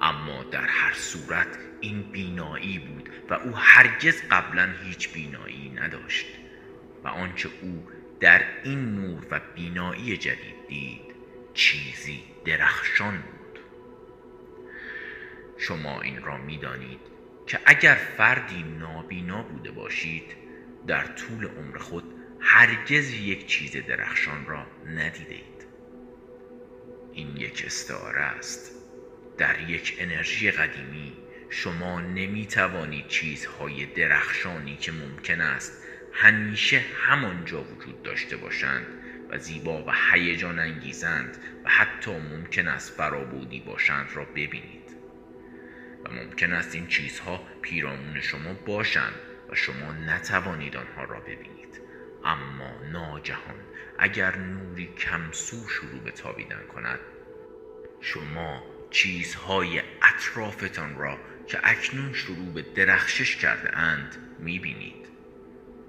[0.00, 6.26] اما در هر صورت این بینایی بود و او هرگز قبلا هیچ بینایی نداشت
[7.04, 7.86] و آنچه او
[8.20, 11.14] در این نور و بینایی جدید دید
[11.54, 13.60] چیزی درخشان بود.
[15.58, 17.00] شما این را می‌دانید
[17.46, 20.36] که اگر فردی نابینا بوده باشید
[20.86, 22.04] در طول عمر خود
[22.40, 25.66] هرگز یک چیز درخشان را ندیدید
[27.12, 28.72] این یک استعاره است.
[29.38, 31.12] در یک انرژی قدیمی
[31.50, 35.82] شما نمی توانید چیزهای درخشانی که ممکن است
[36.20, 38.86] همیشه همانجا وجود داشته باشند
[39.30, 44.96] و زیبا و هیجان انگیزند و حتی ممکن است فرابودی باشند را ببینید.
[46.04, 49.14] و ممکن است این چیزها پیرامون شما باشند
[49.50, 51.80] و شما نتوانید آنها را ببینید.
[52.24, 53.60] اما ناگهان
[53.98, 57.00] اگر نوری کمسو شروع به تابیدن کند
[58.00, 64.99] شما چیزهای اطرافتان را که اکنون شروع به درخشش کرده اند می‌بینید.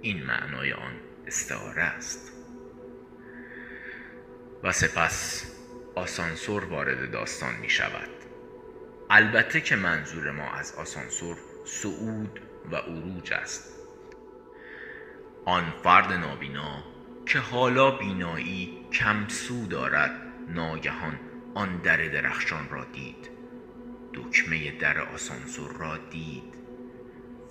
[0.01, 0.93] این معنای آن
[1.27, 2.31] استعاره است.
[4.63, 5.45] و سپس
[5.95, 8.09] آسانسور وارد داستان می شود.
[9.09, 12.39] البته که منظور ما از آسانسور صعود
[12.71, 13.75] و عروج است.
[15.45, 16.83] آن فرد نابینا
[17.25, 20.11] که حالا بینایی کم سو دارد
[20.49, 21.19] ناگهان
[21.53, 23.29] آن در درخشان را دید.
[24.13, 26.53] دکمه در آسانسور را دید.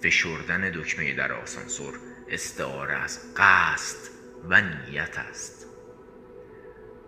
[0.03, 1.95] فشردن دکمه در آسانسور
[2.31, 4.11] استعاره از قصد
[4.49, 5.67] و نیت است.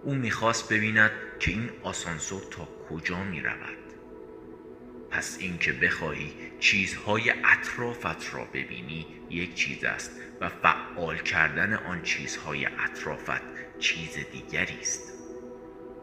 [0.03, 3.83] او می‌خواست ببیند که این آسانسور تا کجا می رود
[5.11, 12.67] پس اینکه بخواهی چیزهای اطرافت را ببینی یک چیز است و فعال کردن آن چیزهای
[12.67, 13.43] اطرافت
[13.79, 15.13] چیز دیگری است.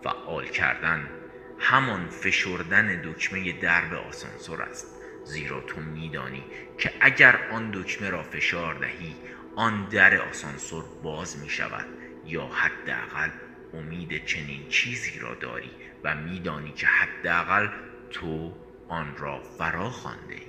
[0.03, 1.09] فعال کردن
[1.59, 4.87] همان فشردن دکمه درب آسانسور است.
[5.25, 6.43] زیرا تو میدانی
[6.79, 9.15] که اگر آن دکمه را فشار دهی
[9.55, 11.85] آن در آسانسور باز می شود
[12.25, 13.29] یا حداقل
[13.73, 15.71] امید چنین چیزی را داری
[16.03, 17.69] و میدانی که حداقل
[18.11, 18.53] تو
[18.87, 20.47] آن را فرا خوانده ای.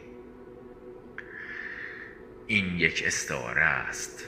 [2.46, 4.24] این یک استعاره است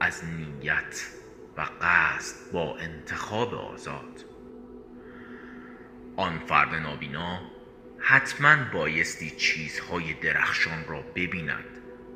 [0.00, 1.06] از نیت
[1.56, 4.24] و قصد با انتخاب آزاد.
[6.16, 7.40] آن فرد نابینا
[8.10, 11.64] حتما بایستی چیزهای درخشان را ببیند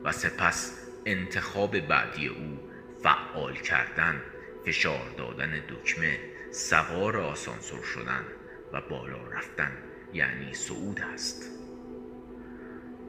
[0.05, 2.61] و سپس انتخاب بعدی او
[3.03, 4.23] فعال کردن
[4.67, 6.19] فشار دادن دکمه
[6.53, 8.25] سوار آسانسور شدن
[8.73, 9.73] و بالا رفتن
[10.13, 11.51] یعنی صعود است.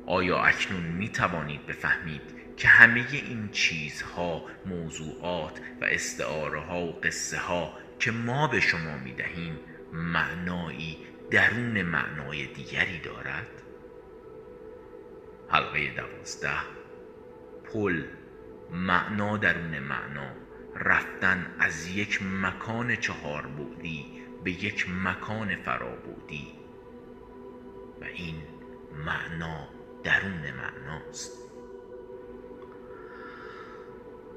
[0.06, 7.38] آیا اکنون می توانید بفهمید که همه این چیزها موضوعات و استعاره ها و قصه
[7.38, 9.60] ها که ما به شما می دهیم
[9.94, 10.98] معنایی
[11.34, 13.48] درون معنای دیگری دارد؟
[15.50, 16.60] حلقه دوازده.
[17.64, 18.04] پل
[18.72, 20.32] معنا درون معنا.
[20.76, 24.06] رفتن از یک مکان چهار بودی
[24.44, 26.48] به یک مکان فرابودی
[28.02, 28.36] و این
[29.06, 29.68] معنا
[30.04, 31.32] درون معناست.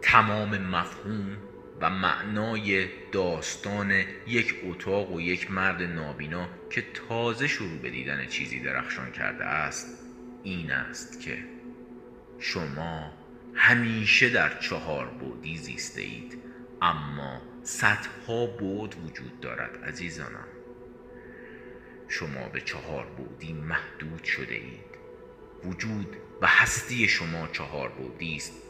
[0.02, 1.36] تمام مفهوم
[1.80, 3.92] و معنای داستان
[4.26, 9.98] یک اتاق و یک مرد نابینا که تازه شروع به دیدن چیزی درخشان کرده است
[10.42, 11.38] این است که
[12.38, 13.12] شما
[13.54, 16.42] همیشه در چهار بودی زیسته اید
[16.82, 20.48] اما صدها بود وجود دارد عزیزانم.
[22.08, 24.96] شما به چهار بودی محدود شده اید
[25.64, 28.65] وجود و هستی شما چهار بودی است.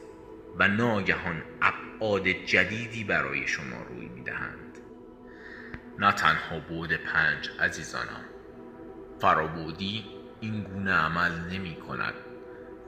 [0.58, 4.78] و ناگهان ابعاد جدیدی برای شما روی می‌دهند.
[5.98, 8.24] نه تنها بود پنج عزیزانم.
[9.20, 10.04] فرابودی
[10.40, 12.14] این گونه عمل نمی کند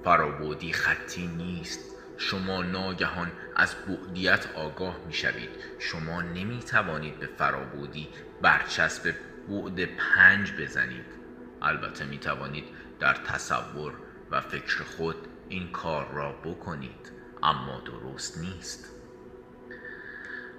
[0.04, 1.94] فرابودی خطی نیست.
[2.18, 8.08] شما ناگهان از بعدیت آگاه می شوید شما نمی توانید به فرابودی
[8.42, 9.14] برچسب
[9.48, 11.06] بعد پنج بزنید.
[11.62, 12.64] البته می توانید
[13.00, 13.92] در تصور
[14.30, 15.16] و فکر خود
[15.48, 17.17] این کار را بکنید.
[17.42, 18.92] اما درست نیست.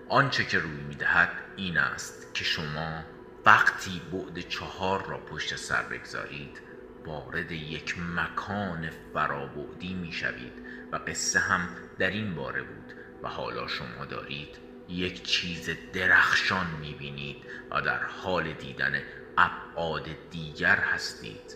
[0.09, 3.03] آنچه که روی می دهد این است که شما
[3.45, 6.61] وقتی بعد چهار را پشت سر بگذارید
[7.05, 10.53] وارد یک مکان فرابودی می شوید
[10.91, 14.57] و قصه هم در این باره بود و حالا شما دارید
[14.89, 17.37] یک چیز درخشان می بینید
[17.71, 19.01] و در حال دیدن
[19.37, 21.55] ابعاد دیگر هستید.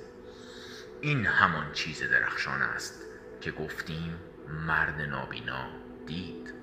[1.02, 3.02] این همان چیز درخشان است
[3.42, 5.68] که گفتیم مرد نابینا
[6.08, 6.54] دید.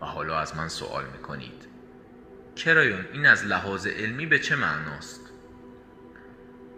[0.00, 1.66] و حالا از من سوال می‌کنید.
[2.56, 5.20] کرایون این از لحاظ علمی به چه معناست؟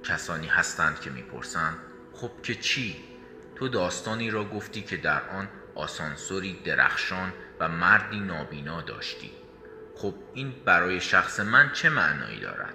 [0.03, 1.77] کسانی هستند که می‌پرسند
[2.12, 2.96] خب که چی؟
[3.57, 9.30] تو داستانی را گفتی که در آن آسانسوری درخشان و مردی نابینا داشتی.
[9.97, 12.74] خب این برای شخص من چه معنایی دارد؟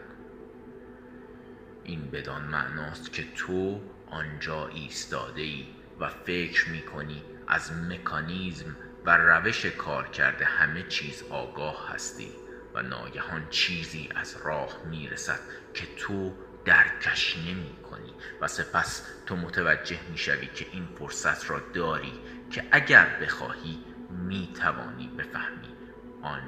[1.83, 3.81] این بدان معناست که تو
[4.11, 5.65] آنجا ایستاده ای
[5.99, 8.75] و فکر می کنی از مکانیزم
[9.05, 12.31] و روش کار کرده همه چیز آگاه هستی
[12.73, 15.39] و ناگهان چیزی از راه می رسد
[15.73, 16.33] که تو
[16.65, 22.13] درکش نمی کنی و سپس تو متوجه می شوی که این فرصت را داری
[22.51, 25.75] که اگر بخواهی می توانی بفهمی
[26.21, 26.41] آن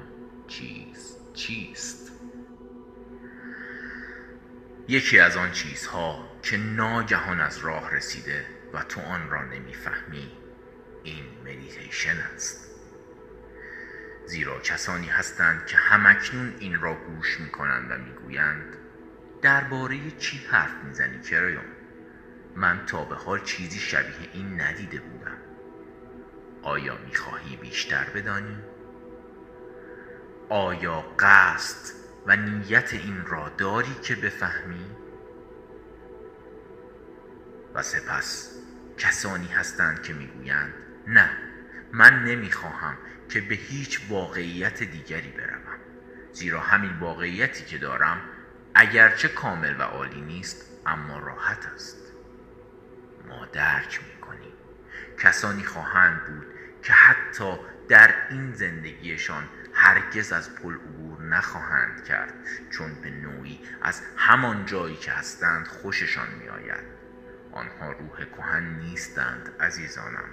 [0.48, 2.12] چیز چیست.
[4.88, 10.32] یکی از آن چیزها که ناگهان از راه رسیده و تو آن را نمی‌فهمی
[11.02, 12.70] این مدیتیشن است
[14.26, 18.76] زیرا کسانی هستند که همکنون این را گوش می کنند و می‌گویند
[19.42, 21.64] درباره چی حرف می‌زنی کرایون
[22.56, 25.36] من تا به حال چیزی شبیه این ندیده بودم
[26.62, 28.58] آیا می‌خواهی بیشتر بدانی؟
[30.48, 31.94] آیا قصد
[32.26, 34.99] و نیت این را داری که بفهمی؟
[37.74, 38.56] و سپس
[38.98, 40.74] کسانی هستند که می‌گویند
[41.06, 41.30] نه
[41.92, 42.96] من نمی‌خواهم
[43.28, 45.78] که به هیچ واقعیت دیگری بروم.
[46.32, 48.20] زیرا همین واقعیتی که دارم
[48.74, 51.96] اگرچه کامل و عالی نیست اما راحت است.
[53.28, 54.52] ما درک می‌کنیم.
[55.18, 56.46] کسانی خواهند بود
[56.82, 57.58] که حتی
[57.88, 62.34] در این زندگیشان هرگز از پل عبور نخواهند کرد
[62.70, 66.99] چون به نوعی از همان جایی که هستند خوششان میآید.
[67.52, 70.28] آنها روح کهن نیستند عزیزانم.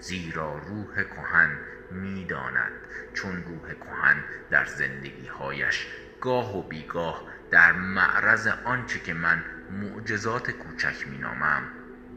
[0.00, 1.58] زیرا روح کهن
[1.90, 2.72] می‌داند.
[3.14, 5.86] چون روح کهن در زندگیهایش
[6.20, 11.62] گاه و بیگاه در معرض آنچه که من معجزات کوچک مینامم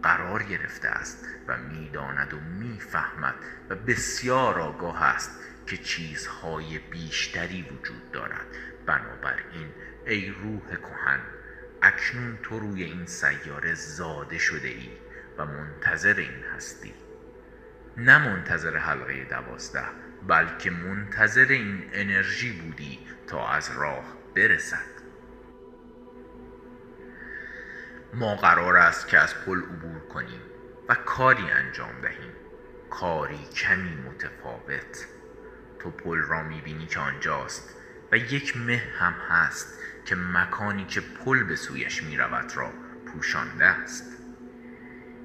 [0.03, 3.36] قرار گرفته است و می‌داند و می‌فهمد
[3.70, 8.45] و بسیار آگاه است که چیزهای بیشتری وجود دارد.
[8.86, 9.68] بنابراین
[10.06, 11.20] ای روح کهن
[11.86, 14.89] اکنون تو روی این سیاره زاده شده ای
[15.38, 16.93] و منتظر این هستی.
[17.97, 19.86] نه منتظر حلقه دوازده
[20.27, 24.03] بلکه منتظر این انرژی بودی تا از راه
[24.36, 24.95] برسد.
[28.13, 30.41] ما قرار است که از پل عبور کنیم
[30.89, 32.33] و کاری انجام دهیم.
[32.89, 35.07] کاری کمی متفاوت.
[35.79, 37.74] تو پل را می‌بینی که آنجاست.
[38.18, 42.74] یک مه هم هست که مکانی که پل به سویش می رود را
[43.05, 44.03] پوشانده است.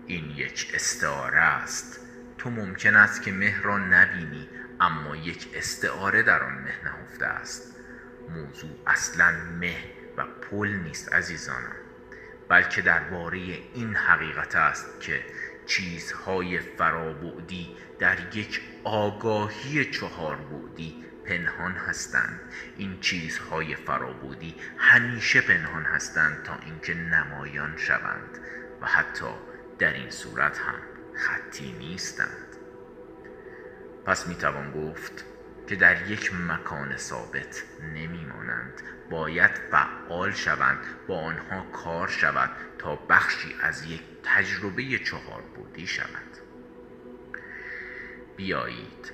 [0.07, 2.01] این یک استعاره است.
[2.39, 4.49] تو ممکن است که مه را نبینی
[4.81, 7.77] اما یک استعاره در آن مه نهفته است.
[8.29, 9.31] موضوع اصلا
[9.61, 9.77] مه
[10.17, 11.77] و پل نیست عزیزانم
[12.49, 13.39] بلکه درباره
[13.75, 15.21] این حقیقت است که
[15.67, 22.41] چیزهای فرابعدی در یک آگاهی چهار بعدی پنهان هستند.
[22.77, 28.39] این چیزهای فرابودی همیشه پنهان هستند تا اینکه نمایان شوند
[28.81, 29.35] و حتی
[29.79, 30.75] در این صورت هم
[31.15, 32.57] خطی نیستند.
[34.07, 35.25] پس می‌توان گفت
[35.67, 37.63] که در یک مکان ثابت
[37.95, 45.87] نمیمانند باید فعال شوند با آنها کار شود تا بخشی از یک تجربه چهار بودی
[45.87, 46.37] شود.
[48.37, 49.13] بیایید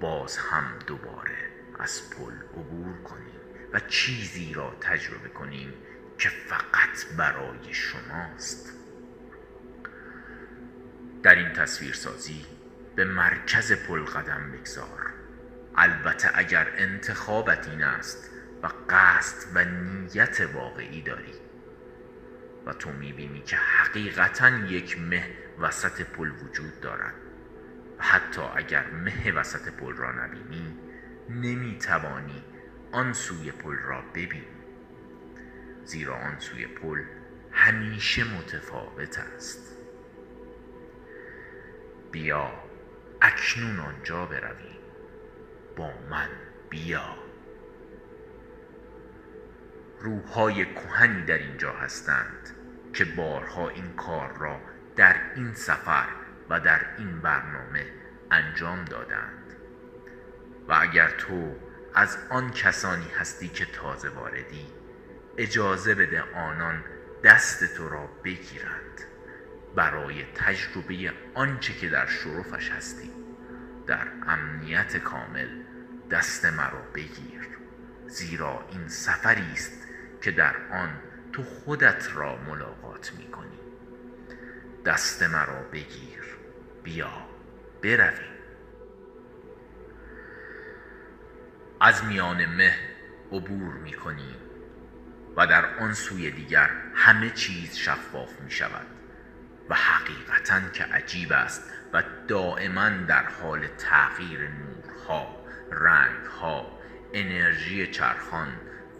[0.00, 1.47] باز هم دوباره
[1.78, 3.40] از پل عبور کنیم
[3.72, 5.74] و چیزی را تجربه کنیم
[6.18, 8.72] که فقط برای شماست.
[11.22, 12.46] در این تصویر سازی
[12.96, 15.12] به مرکز پل قدم بگذار.
[15.76, 18.30] البته اگر انتخابت این است
[18.62, 21.34] و قصد و نیت واقعی داری
[22.66, 25.24] و تو می‌بینی که حقیقتا یک مه
[25.58, 27.14] وسط پل وجود دارد
[27.98, 30.76] و حتی اگر مه وسط پل را نبینی
[31.28, 32.44] نمی‌توانی
[32.92, 34.46] آن سوی پل را ببینی.
[35.84, 37.04] زیرا آن سوی پل
[37.52, 39.76] همیشه متفاوت است.
[42.12, 42.52] بیا
[43.22, 44.78] اکنون آنجا برویم
[45.76, 46.28] با من
[46.70, 47.16] بیا.
[50.00, 52.50] روحهای کهنی در اینجا هستند
[52.92, 54.60] که بارها این کار را
[54.96, 56.08] در این سفر
[56.50, 57.86] و در این برنامه
[58.30, 59.37] انجام دادند.
[60.68, 61.56] و اگر تو
[61.94, 64.66] از آن کسانی هستی که تازه واردی
[65.38, 66.84] اجازه بده آنان
[67.24, 69.00] دست تو را بگیرند.
[69.74, 73.10] برای تجربه آنچه که در شرفش هستی
[73.86, 75.48] در امنیت کامل
[76.10, 77.48] دست مرا بگیر.
[78.06, 79.72] زیرا این سفری است
[80.22, 80.90] که در آن
[81.32, 83.58] تو خودت را ملاقات می کنی
[84.84, 86.36] دست مرا بگیر.
[86.82, 87.12] بیا
[87.82, 88.37] برویم.
[91.80, 92.74] از میان مه
[93.32, 94.36] عبور می کنیم
[95.36, 98.86] و در آن سوی دیگر همه چیز شفاف می شود
[99.68, 101.62] و حقیقتا که عجیب است
[101.92, 105.36] و دائما در حال تغییر نورها
[105.70, 106.78] رنگها
[107.14, 108.48] انرژی چرخان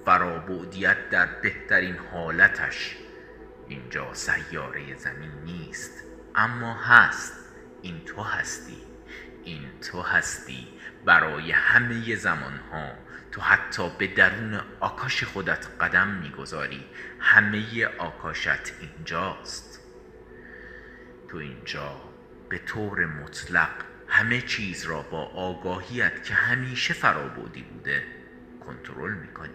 [0.05, 2.97] فرابودیت در بهترین حالتش
[3.68, 6.05] اینجا سیاره زمین نیست
[6.35, 7.33] اما هست.
[7.83, 8.83] این تو هستی.
[9.45, 10.68] این تو هستی.
[11.05, 12.92] برای همه زمانها.
[13.32, 16.84] تو حتی به درون آکاش خودت قدم می‌گذاری.
[17.20, 19.80] همه آکاشت اینجاست.
[21.28, 22.01] تو اینجا
[22.49, 23.70] به طور مطلق
[24.09, 28.05] همه چیز را با آگاهیت که همیشه فرابودی بوده
[28.66, 29.55] کنترل می‌کنی.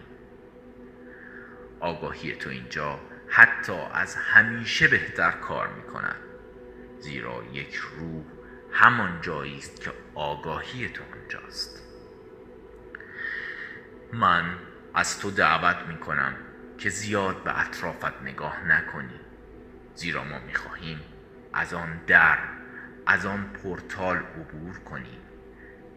[1.80, 6.16] آگاهی تو اینجا حتی از همیشه بهتر کار می‌کند.
[7.00, 8.24] زیرا یک روح
[8.72, 11.82] همان جایی است که آگاهی تو آنجاست
[14.12, 14.58] من
[14.94, 16.34] از تو دعوت می کنم
[16.78, 19.20] که زیاد به اطرافت نگاه نکنی.
[19.94, 21.00] زیرا ما می خواهیم
[21.52, 22.38] از آن در
[23.06, 25.20] از آن پورتال عبور کنیم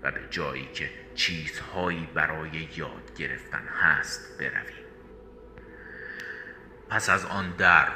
[0.04, 4.86] و به جایی که چیزهایی برای یاد گرفتن هست برویم
[6.90, 7.88] پس از آن در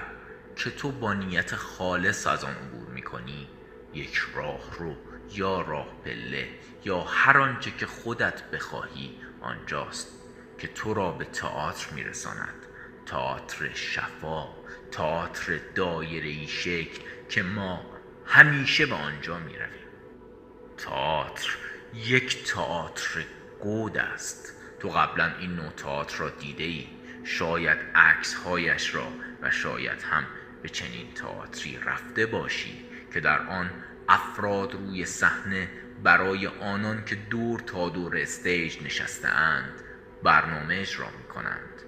[0.56, 3.50] که تو با نیت خالص از آن عبور می‌کنی
[3.94, 4.96] یک راه رو
[5.34, 6.50] یا راه پله
[6.86, 10.08] یا هر آنچه که خودت بخواهی آنجاست
[10.58, 12.56] که تو را به تئاتر میرساند.
[13.06, 14.48] تئاتر شفا
[14.92, 17.86] تئاتر دایره شکل که ما
[18.26, 19.88] همیشه به آنجا می رویم
[20.78, 21.58] تئاتر
[21.96, 23.26] یک تئاتر
[23.60, 24.56] گود است.
[24.80, 26.88] تو قبلا این نوع تئاتر را دیده ای
[27.24, 29.08] شاید عکس هایش را
[29.42, 30.26] و شاید هم
[30.62, 33.70] به چنین تئاتری رفته باشی که در آن
[34.12, 35.70] افراد روی صحنه
[36.04, 39.82] برای آنان که دور تا دور stage نشسته اند
[40.24, 41.82] برنامه اجرا می کنند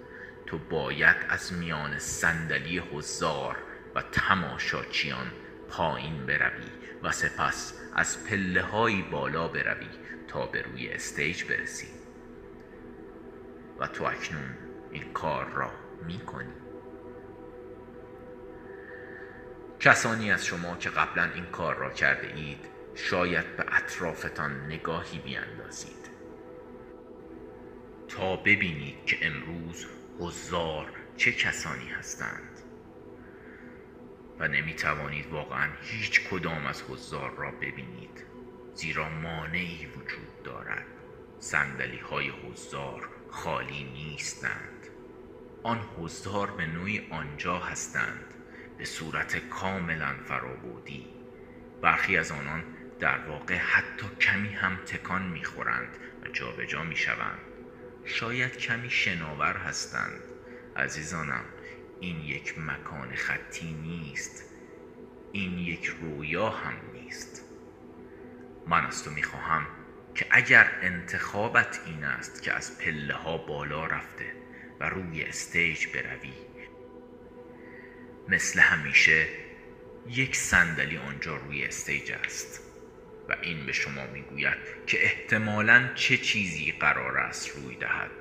[0.46, 3.58] تو باید از میان صندلی حضار
[3.96, 5.32] و تماشاچیان
[5.70, 6.70] پایین بروی
[7.04, 9.90] و سپس از پله های بالا بروی
[10.28, 11.88] تا به روی stage برسی.
[13.80, 14.58] و تو اکنون
[14.92, 15.72] این کار را
[16.08, 16.63] می کنی
[19.84, 22.66] کسانی از شما که قبلا این کار را کرده اید
[22.96, 26.10] شاید به اطرافتان نگاهی بیاندازید.
[28.08, 29.86] تا ببینید که امروز
[30.20, 32.60] حضار چه کسانی هستند.
[34.40, 38.26] و نمی توانید واقعا هیچ کدام از حضار را ببینید
[38.74, 40.86] زیرا مانعی وجود دارد.
[41.40, 44.88] سندلی های حضار خالی نیستند.
[45.64, 48.33] آن حضار به نوعی آنجا هستند
[48.84, 51.06] به صورت کاملا فرابودی
[51.82, 52.64] برخی از آنان
[53.00, 57.40] در واقع حتی کمی هم تکان می‌خورند و جابجا می‌شوند.
[58.06, 60.20] شاید کمی شناور هستند.
[60.76, 61.44] عزیزانم
[62.00, 64.44] این یک مکان خطی نیست.
[65.32, 67.46] این یک رویا هم نیست.
[68.68, 69.68] من از تو می‌خواهم
[70.16, 74.34] که اگر انتخابت این است که از پله ها بالا رفته
[74.80, 76.34] و روی stage بروی
[78.28, 79.28] مثل همیشه
[80.10, 82.62] یک صندلی آنجا روی stage است
[83.30, 84.58] و این به شما می‌گوید
[84.88, 88.12] که احتمالا چه چیزی قرار است روی دهد.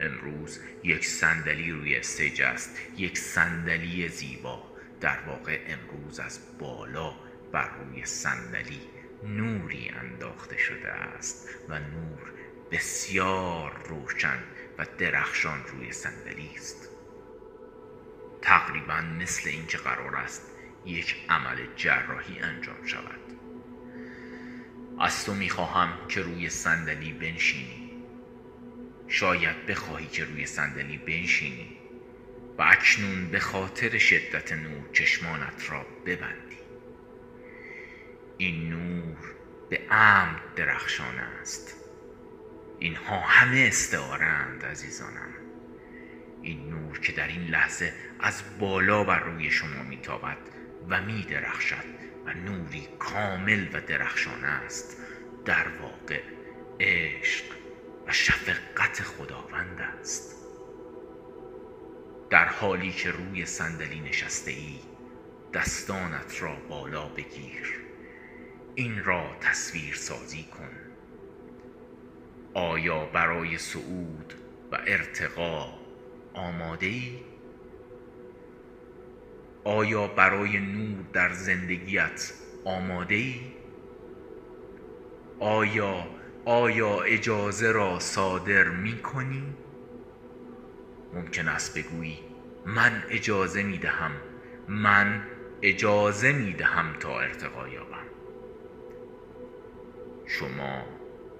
[0.00, 4.70] امروز یک صندلی روی stage است یک صندلی زیبا.
[5.00, 7.14] در واقع امروز از بالا
[7.52, 8.80] بر روی صندلی
[9.22, 12.32] نوری انداخته شده است و نور
[12.70, 14.38] بسیار روشن
[14.78, 16.88] و درخشان روی صندلی است.
[18.42, 20.50] تقریبا مثل اینکه قرار است
[20.84, 23.20] یک عمل جراحی انجام شود.
[25.00, 27.90] از تو می‌خواهم که روی صندلی بنشینی.
[29.08, 31.76] شاید بخواهی که روی صندلی بنشینی
[32.58, 36.58] و اکنون به خاطر شدت نور چشمانت را ببندی.
[38.38, 39.16] این نور
[39.70, 41.76] به عمد درخشان است.
[42.78, 45.39] اینها همه استعارند عزیزانم.
[46.42, 50.38] این نور که در این لحظه از بالا بر روی شما میتابد
[50.88, 51.84] و می درخشد
[52.26, 54.96] و نوری کامل و درخشان است.
[55.44, 56.22] در واقع
[56.80, 57.44] عشق
[58.06, 60.36] و شفقت خداوند است.
[62.30, 64.80] در حالی که روی صندلی نشسته ای
[65.54, 67.80] دستانت را بالا بگیر.
[68.74, 70.70] این را تصویر سازی کن.
[72.54, 74.34] آیا برای صعود
[74.72, 75.79] و ارتقا
[76.40, 77.18] آماده ای؟
[79.64, 82.32] آیا برای نور در زندگیت
[82.64, 83.40] آماده ای؟
[85.40, 86.06] آیا
[86.44, 89.54] آیا اجازه را صادر می کنی؟
[91.14, 92.18] ممکن است بگویی
[92.66, 94.12] من اجازه می دهم
[94.68, 95.22] من
[95.62, 98.06] اجازه می دهم تا ارتقا یابم
[100.26, 100.84] شما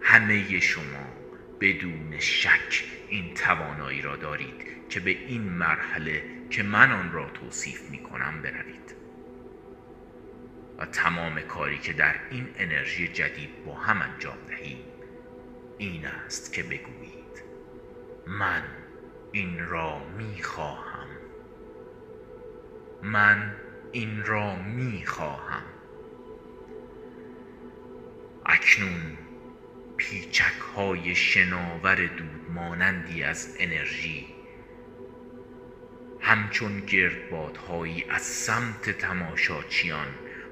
[0.00, 1.19] همه شما
[1.60, 7.90] بدون شک این توانایی را دارید که به این مرحله که من آن را توصیف
[7.90, 8.94] می کنم بروید.
[10.78, 14.84] و تمام کاری که در این انرژی جدید با هم انجام دهید
[15.78, 17.42] این است که بگویید
[18.26, 18.62] من
[19.32, 21.06] این را می خواهم
[23.02, 23.56] من
[23.92, 25.62] این را می خواهم
[28.46, 29.18] اکنون
[30.00, 34.26] پیچک های شناور دود مانندی از انرژی.
[36.20, 40.06] همچون گردبادهایی از سمت تماشاچیان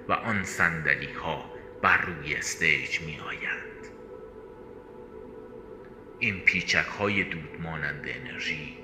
[0.08, 3.86] و آن سندلی ها بر روی استیج می آیند
[6.18, 8.78] این پیچک های دود مانند انرژی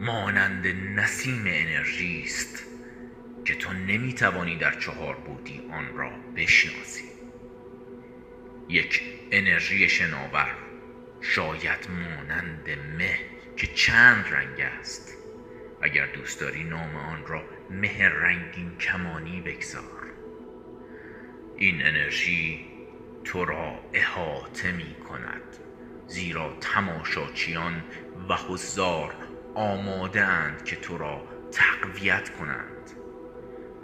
[0.00, 0.66] مانند
[1.00, 2.66] نسیم انرژی است
[3.44, 7.07] که تو نمی توانی در چهار بودی آن را بشناسی.
[8.68, 10.54] یک انرژی شناور.
[11.20, 13.18] شاید مانند مه
[13.56, 15.14] که چند رنگ است.
[15.82, 20.12] اگر دوست داری نام آن را مه رنگین کمانی بگذار.
[21.56, 22.66] این انرژی
[23.24, 25.56] تو را احاطه می کند.
[26.06, 27.84] زیرا تماشاچیان
[28.28, 29.14] و حضار
[29.54, 32.90] آماده اند که تو را تقویت کنند.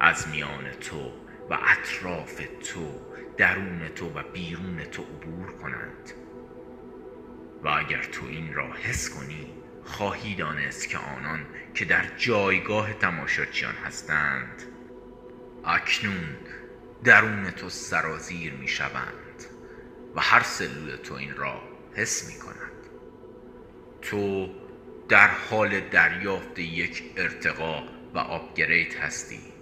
[0.01, 1.13] از میان تو
[1.51, 2.41] و اطراف
[2.73, 3.01] تو
[3.37, 6.13] درون تو و بیرون تو عبور کنند.
[7.63, 9.47] و اگر تو این را حس کنی
[9.85, 14.63] خواهی دانست که آنان که در جایگاه تماشاچیان هستند
[15.65, 16.37] اکنون
[17.05, 19.45] درون تو سرازیر می شوند
[20.15, 21.63] و هر سلول تو این را
[21.95, 22.73] حس می کند
[24.03, 24.49] تو
[25.09, 27.83] در حال دریافت یک ارتقا
[28.15, 29.54] و آپگرید هستی.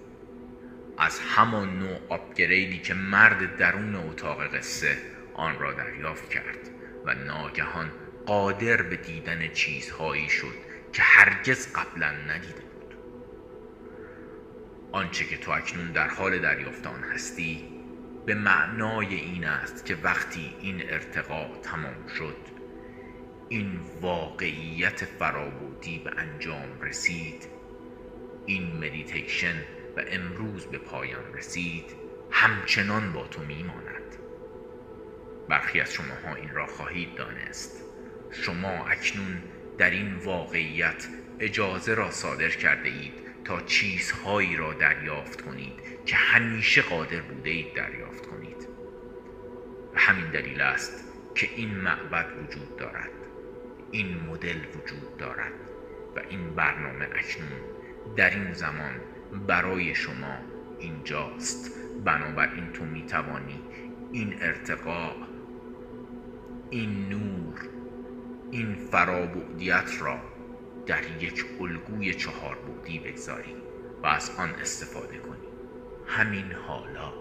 [1.02, 4.98] از همان نوع آپگریدی که مرد درون اتاق قصه
[5.34, 6.70] آن را دریافت کرد
[7.04, 7.90] و ناگهان
[8.26, 10.54] قادر به دیدن چیزهایی شد
[10.92, 12.94] که هرگز قبلا ندیده بود.
[14.92, 17.68] آنچه که تو اکنون در حال دریافت آن هستی
[18.26, 22.36] به معنای این است که وقتی این ارتقا تمام شد
[23.48, 27.48] این واقعیت فرابودی به انجام رسید
[28.46, 29.54] این مدیتیشن
[29.96, 31.84] و امروز به پایان رسید
[32.30, 34.16] همچنان با تو میماند.
[35.48, 37.84] برخی از شماها این را خواهید دانست.
[38.30, 39.42] شما اکنون
[39.78, 41.08] در این واقعیت
[41.40, 43.12] اجازه را صادر کرده اید
[43.44, 48.68] تا چیزهایی را دریافت کنید که همیشه قادر بوده اید دریافت کنید.
[49.94, 53.10] و همین دلیل است که این معبد وجود دارد.
[53.90, 55.52] این مدل وجود دارد.
[56.16, 57.60] و این برنامه اکنون
[58.16, 59.00] در این زمان
[59.46, 60.38] برای شما
[60.78, 61.70] اینجاست.
[62.04, 63.60] بنابراین تو می‌توانی
[64.12, 65.10] این ارتقا
[66.70, 67.68] این نور
[68.50, 70.18] این فرابودیت را
[70.86, 73.56] در یک الگوی چهار بودی بگذاری
[74.02, 75.48] و از آن استفاده کنی.
[76.06, 77.12] همین حالا.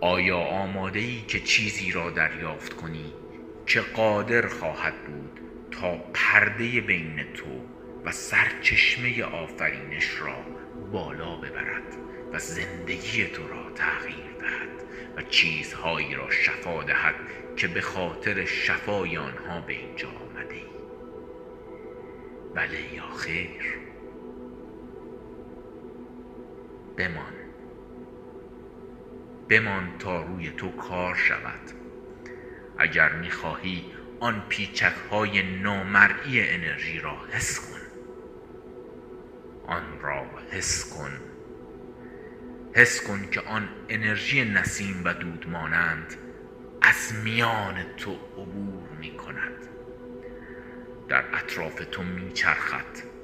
[0.00, 3.12] آیا آماده ای که چیزی را دریافت کنی
[3.66, 5.40] که قادر خواهد بود
[5.70, 7.75] تا پرده بین تو
[8.06, 10.44] و سرچشمه آفرینش را
[10.92, 11.96] بالا ببرد
[12.32, 14.68] و زندگی تو را تغییر دهد
[15.16, 17.14] و چیزهایی را شفا دهد
[17.56, 20.62] که به خاطر شفای آنها به اینجا آمده ای.
[22.54, 23.78] بله یا خیر؟
[26.96, 27.32] بمان.
[29.48, 31.70] بمان تا روی تو کار شود.
[32.78, 33.84] اگر می‌خواهی
[34.20, 37.75] آن پیچک های نامرئی انرژی را حس کن.
[39.66, 41.10] آن را حس کن.
[42.74, 46.14] حس کن که آن انرژی نسیم و دود مانند
[46.82, 49.66] از میان تو عبور می کند.
[51.08, 53.16] در اطراف تو می چرخد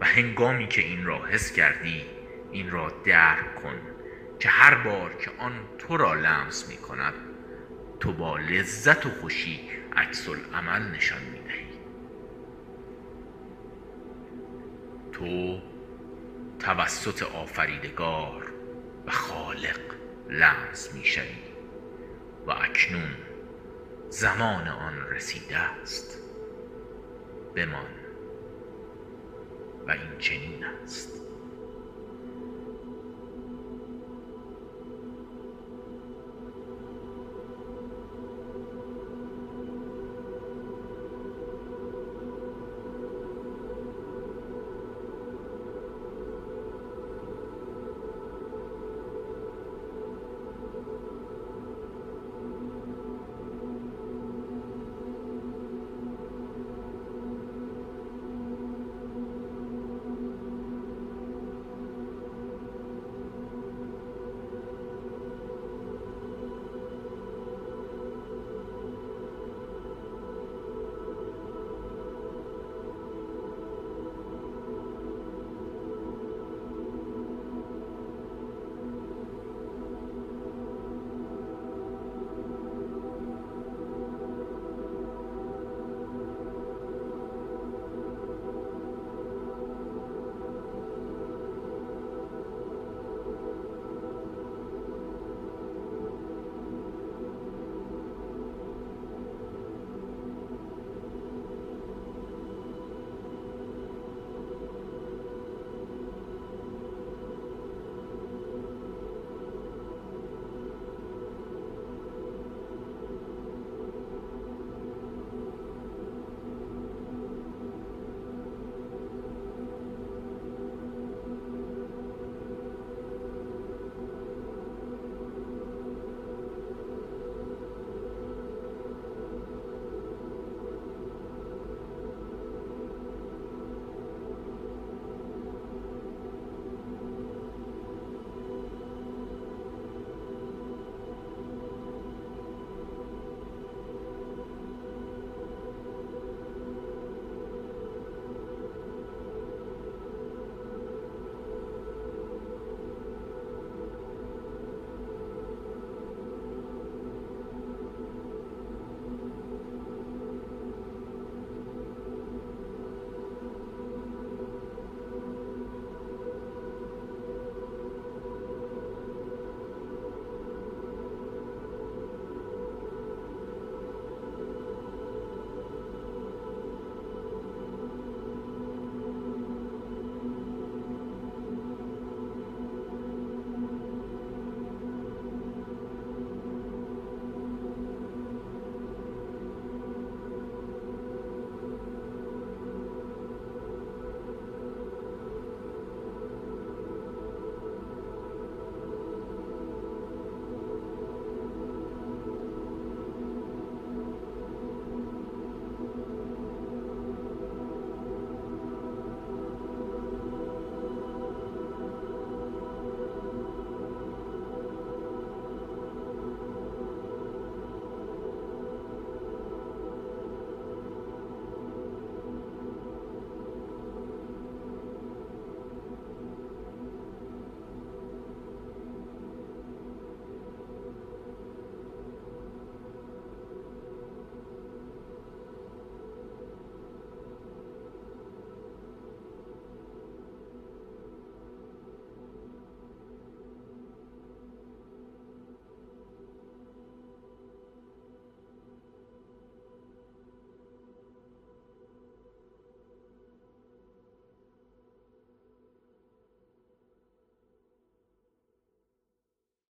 [0.00, 2.04] و هنگامی که این را حس کردی
[2.52, 3.80] این را درک کن
[4.38, 7.14] که هر بار که آن تو را لمس می کند
[8.00, 9.60] تو با لذت و خوشی
[9.96, 11.66] عکس عمل نشان می دهی.
[15.12, 15.62] تو
[16.58, 18.52] توسط آفریدگار
[19.06, 19.80] و خالق
[20.28, 21.42] لمس می شوی
[22.46, 23.16] و اکنون
[24.08, 26.18] زمان آن رسیده است.
[27.56, 27.90] بمان.
[29.86, 31.25] و این چنین است.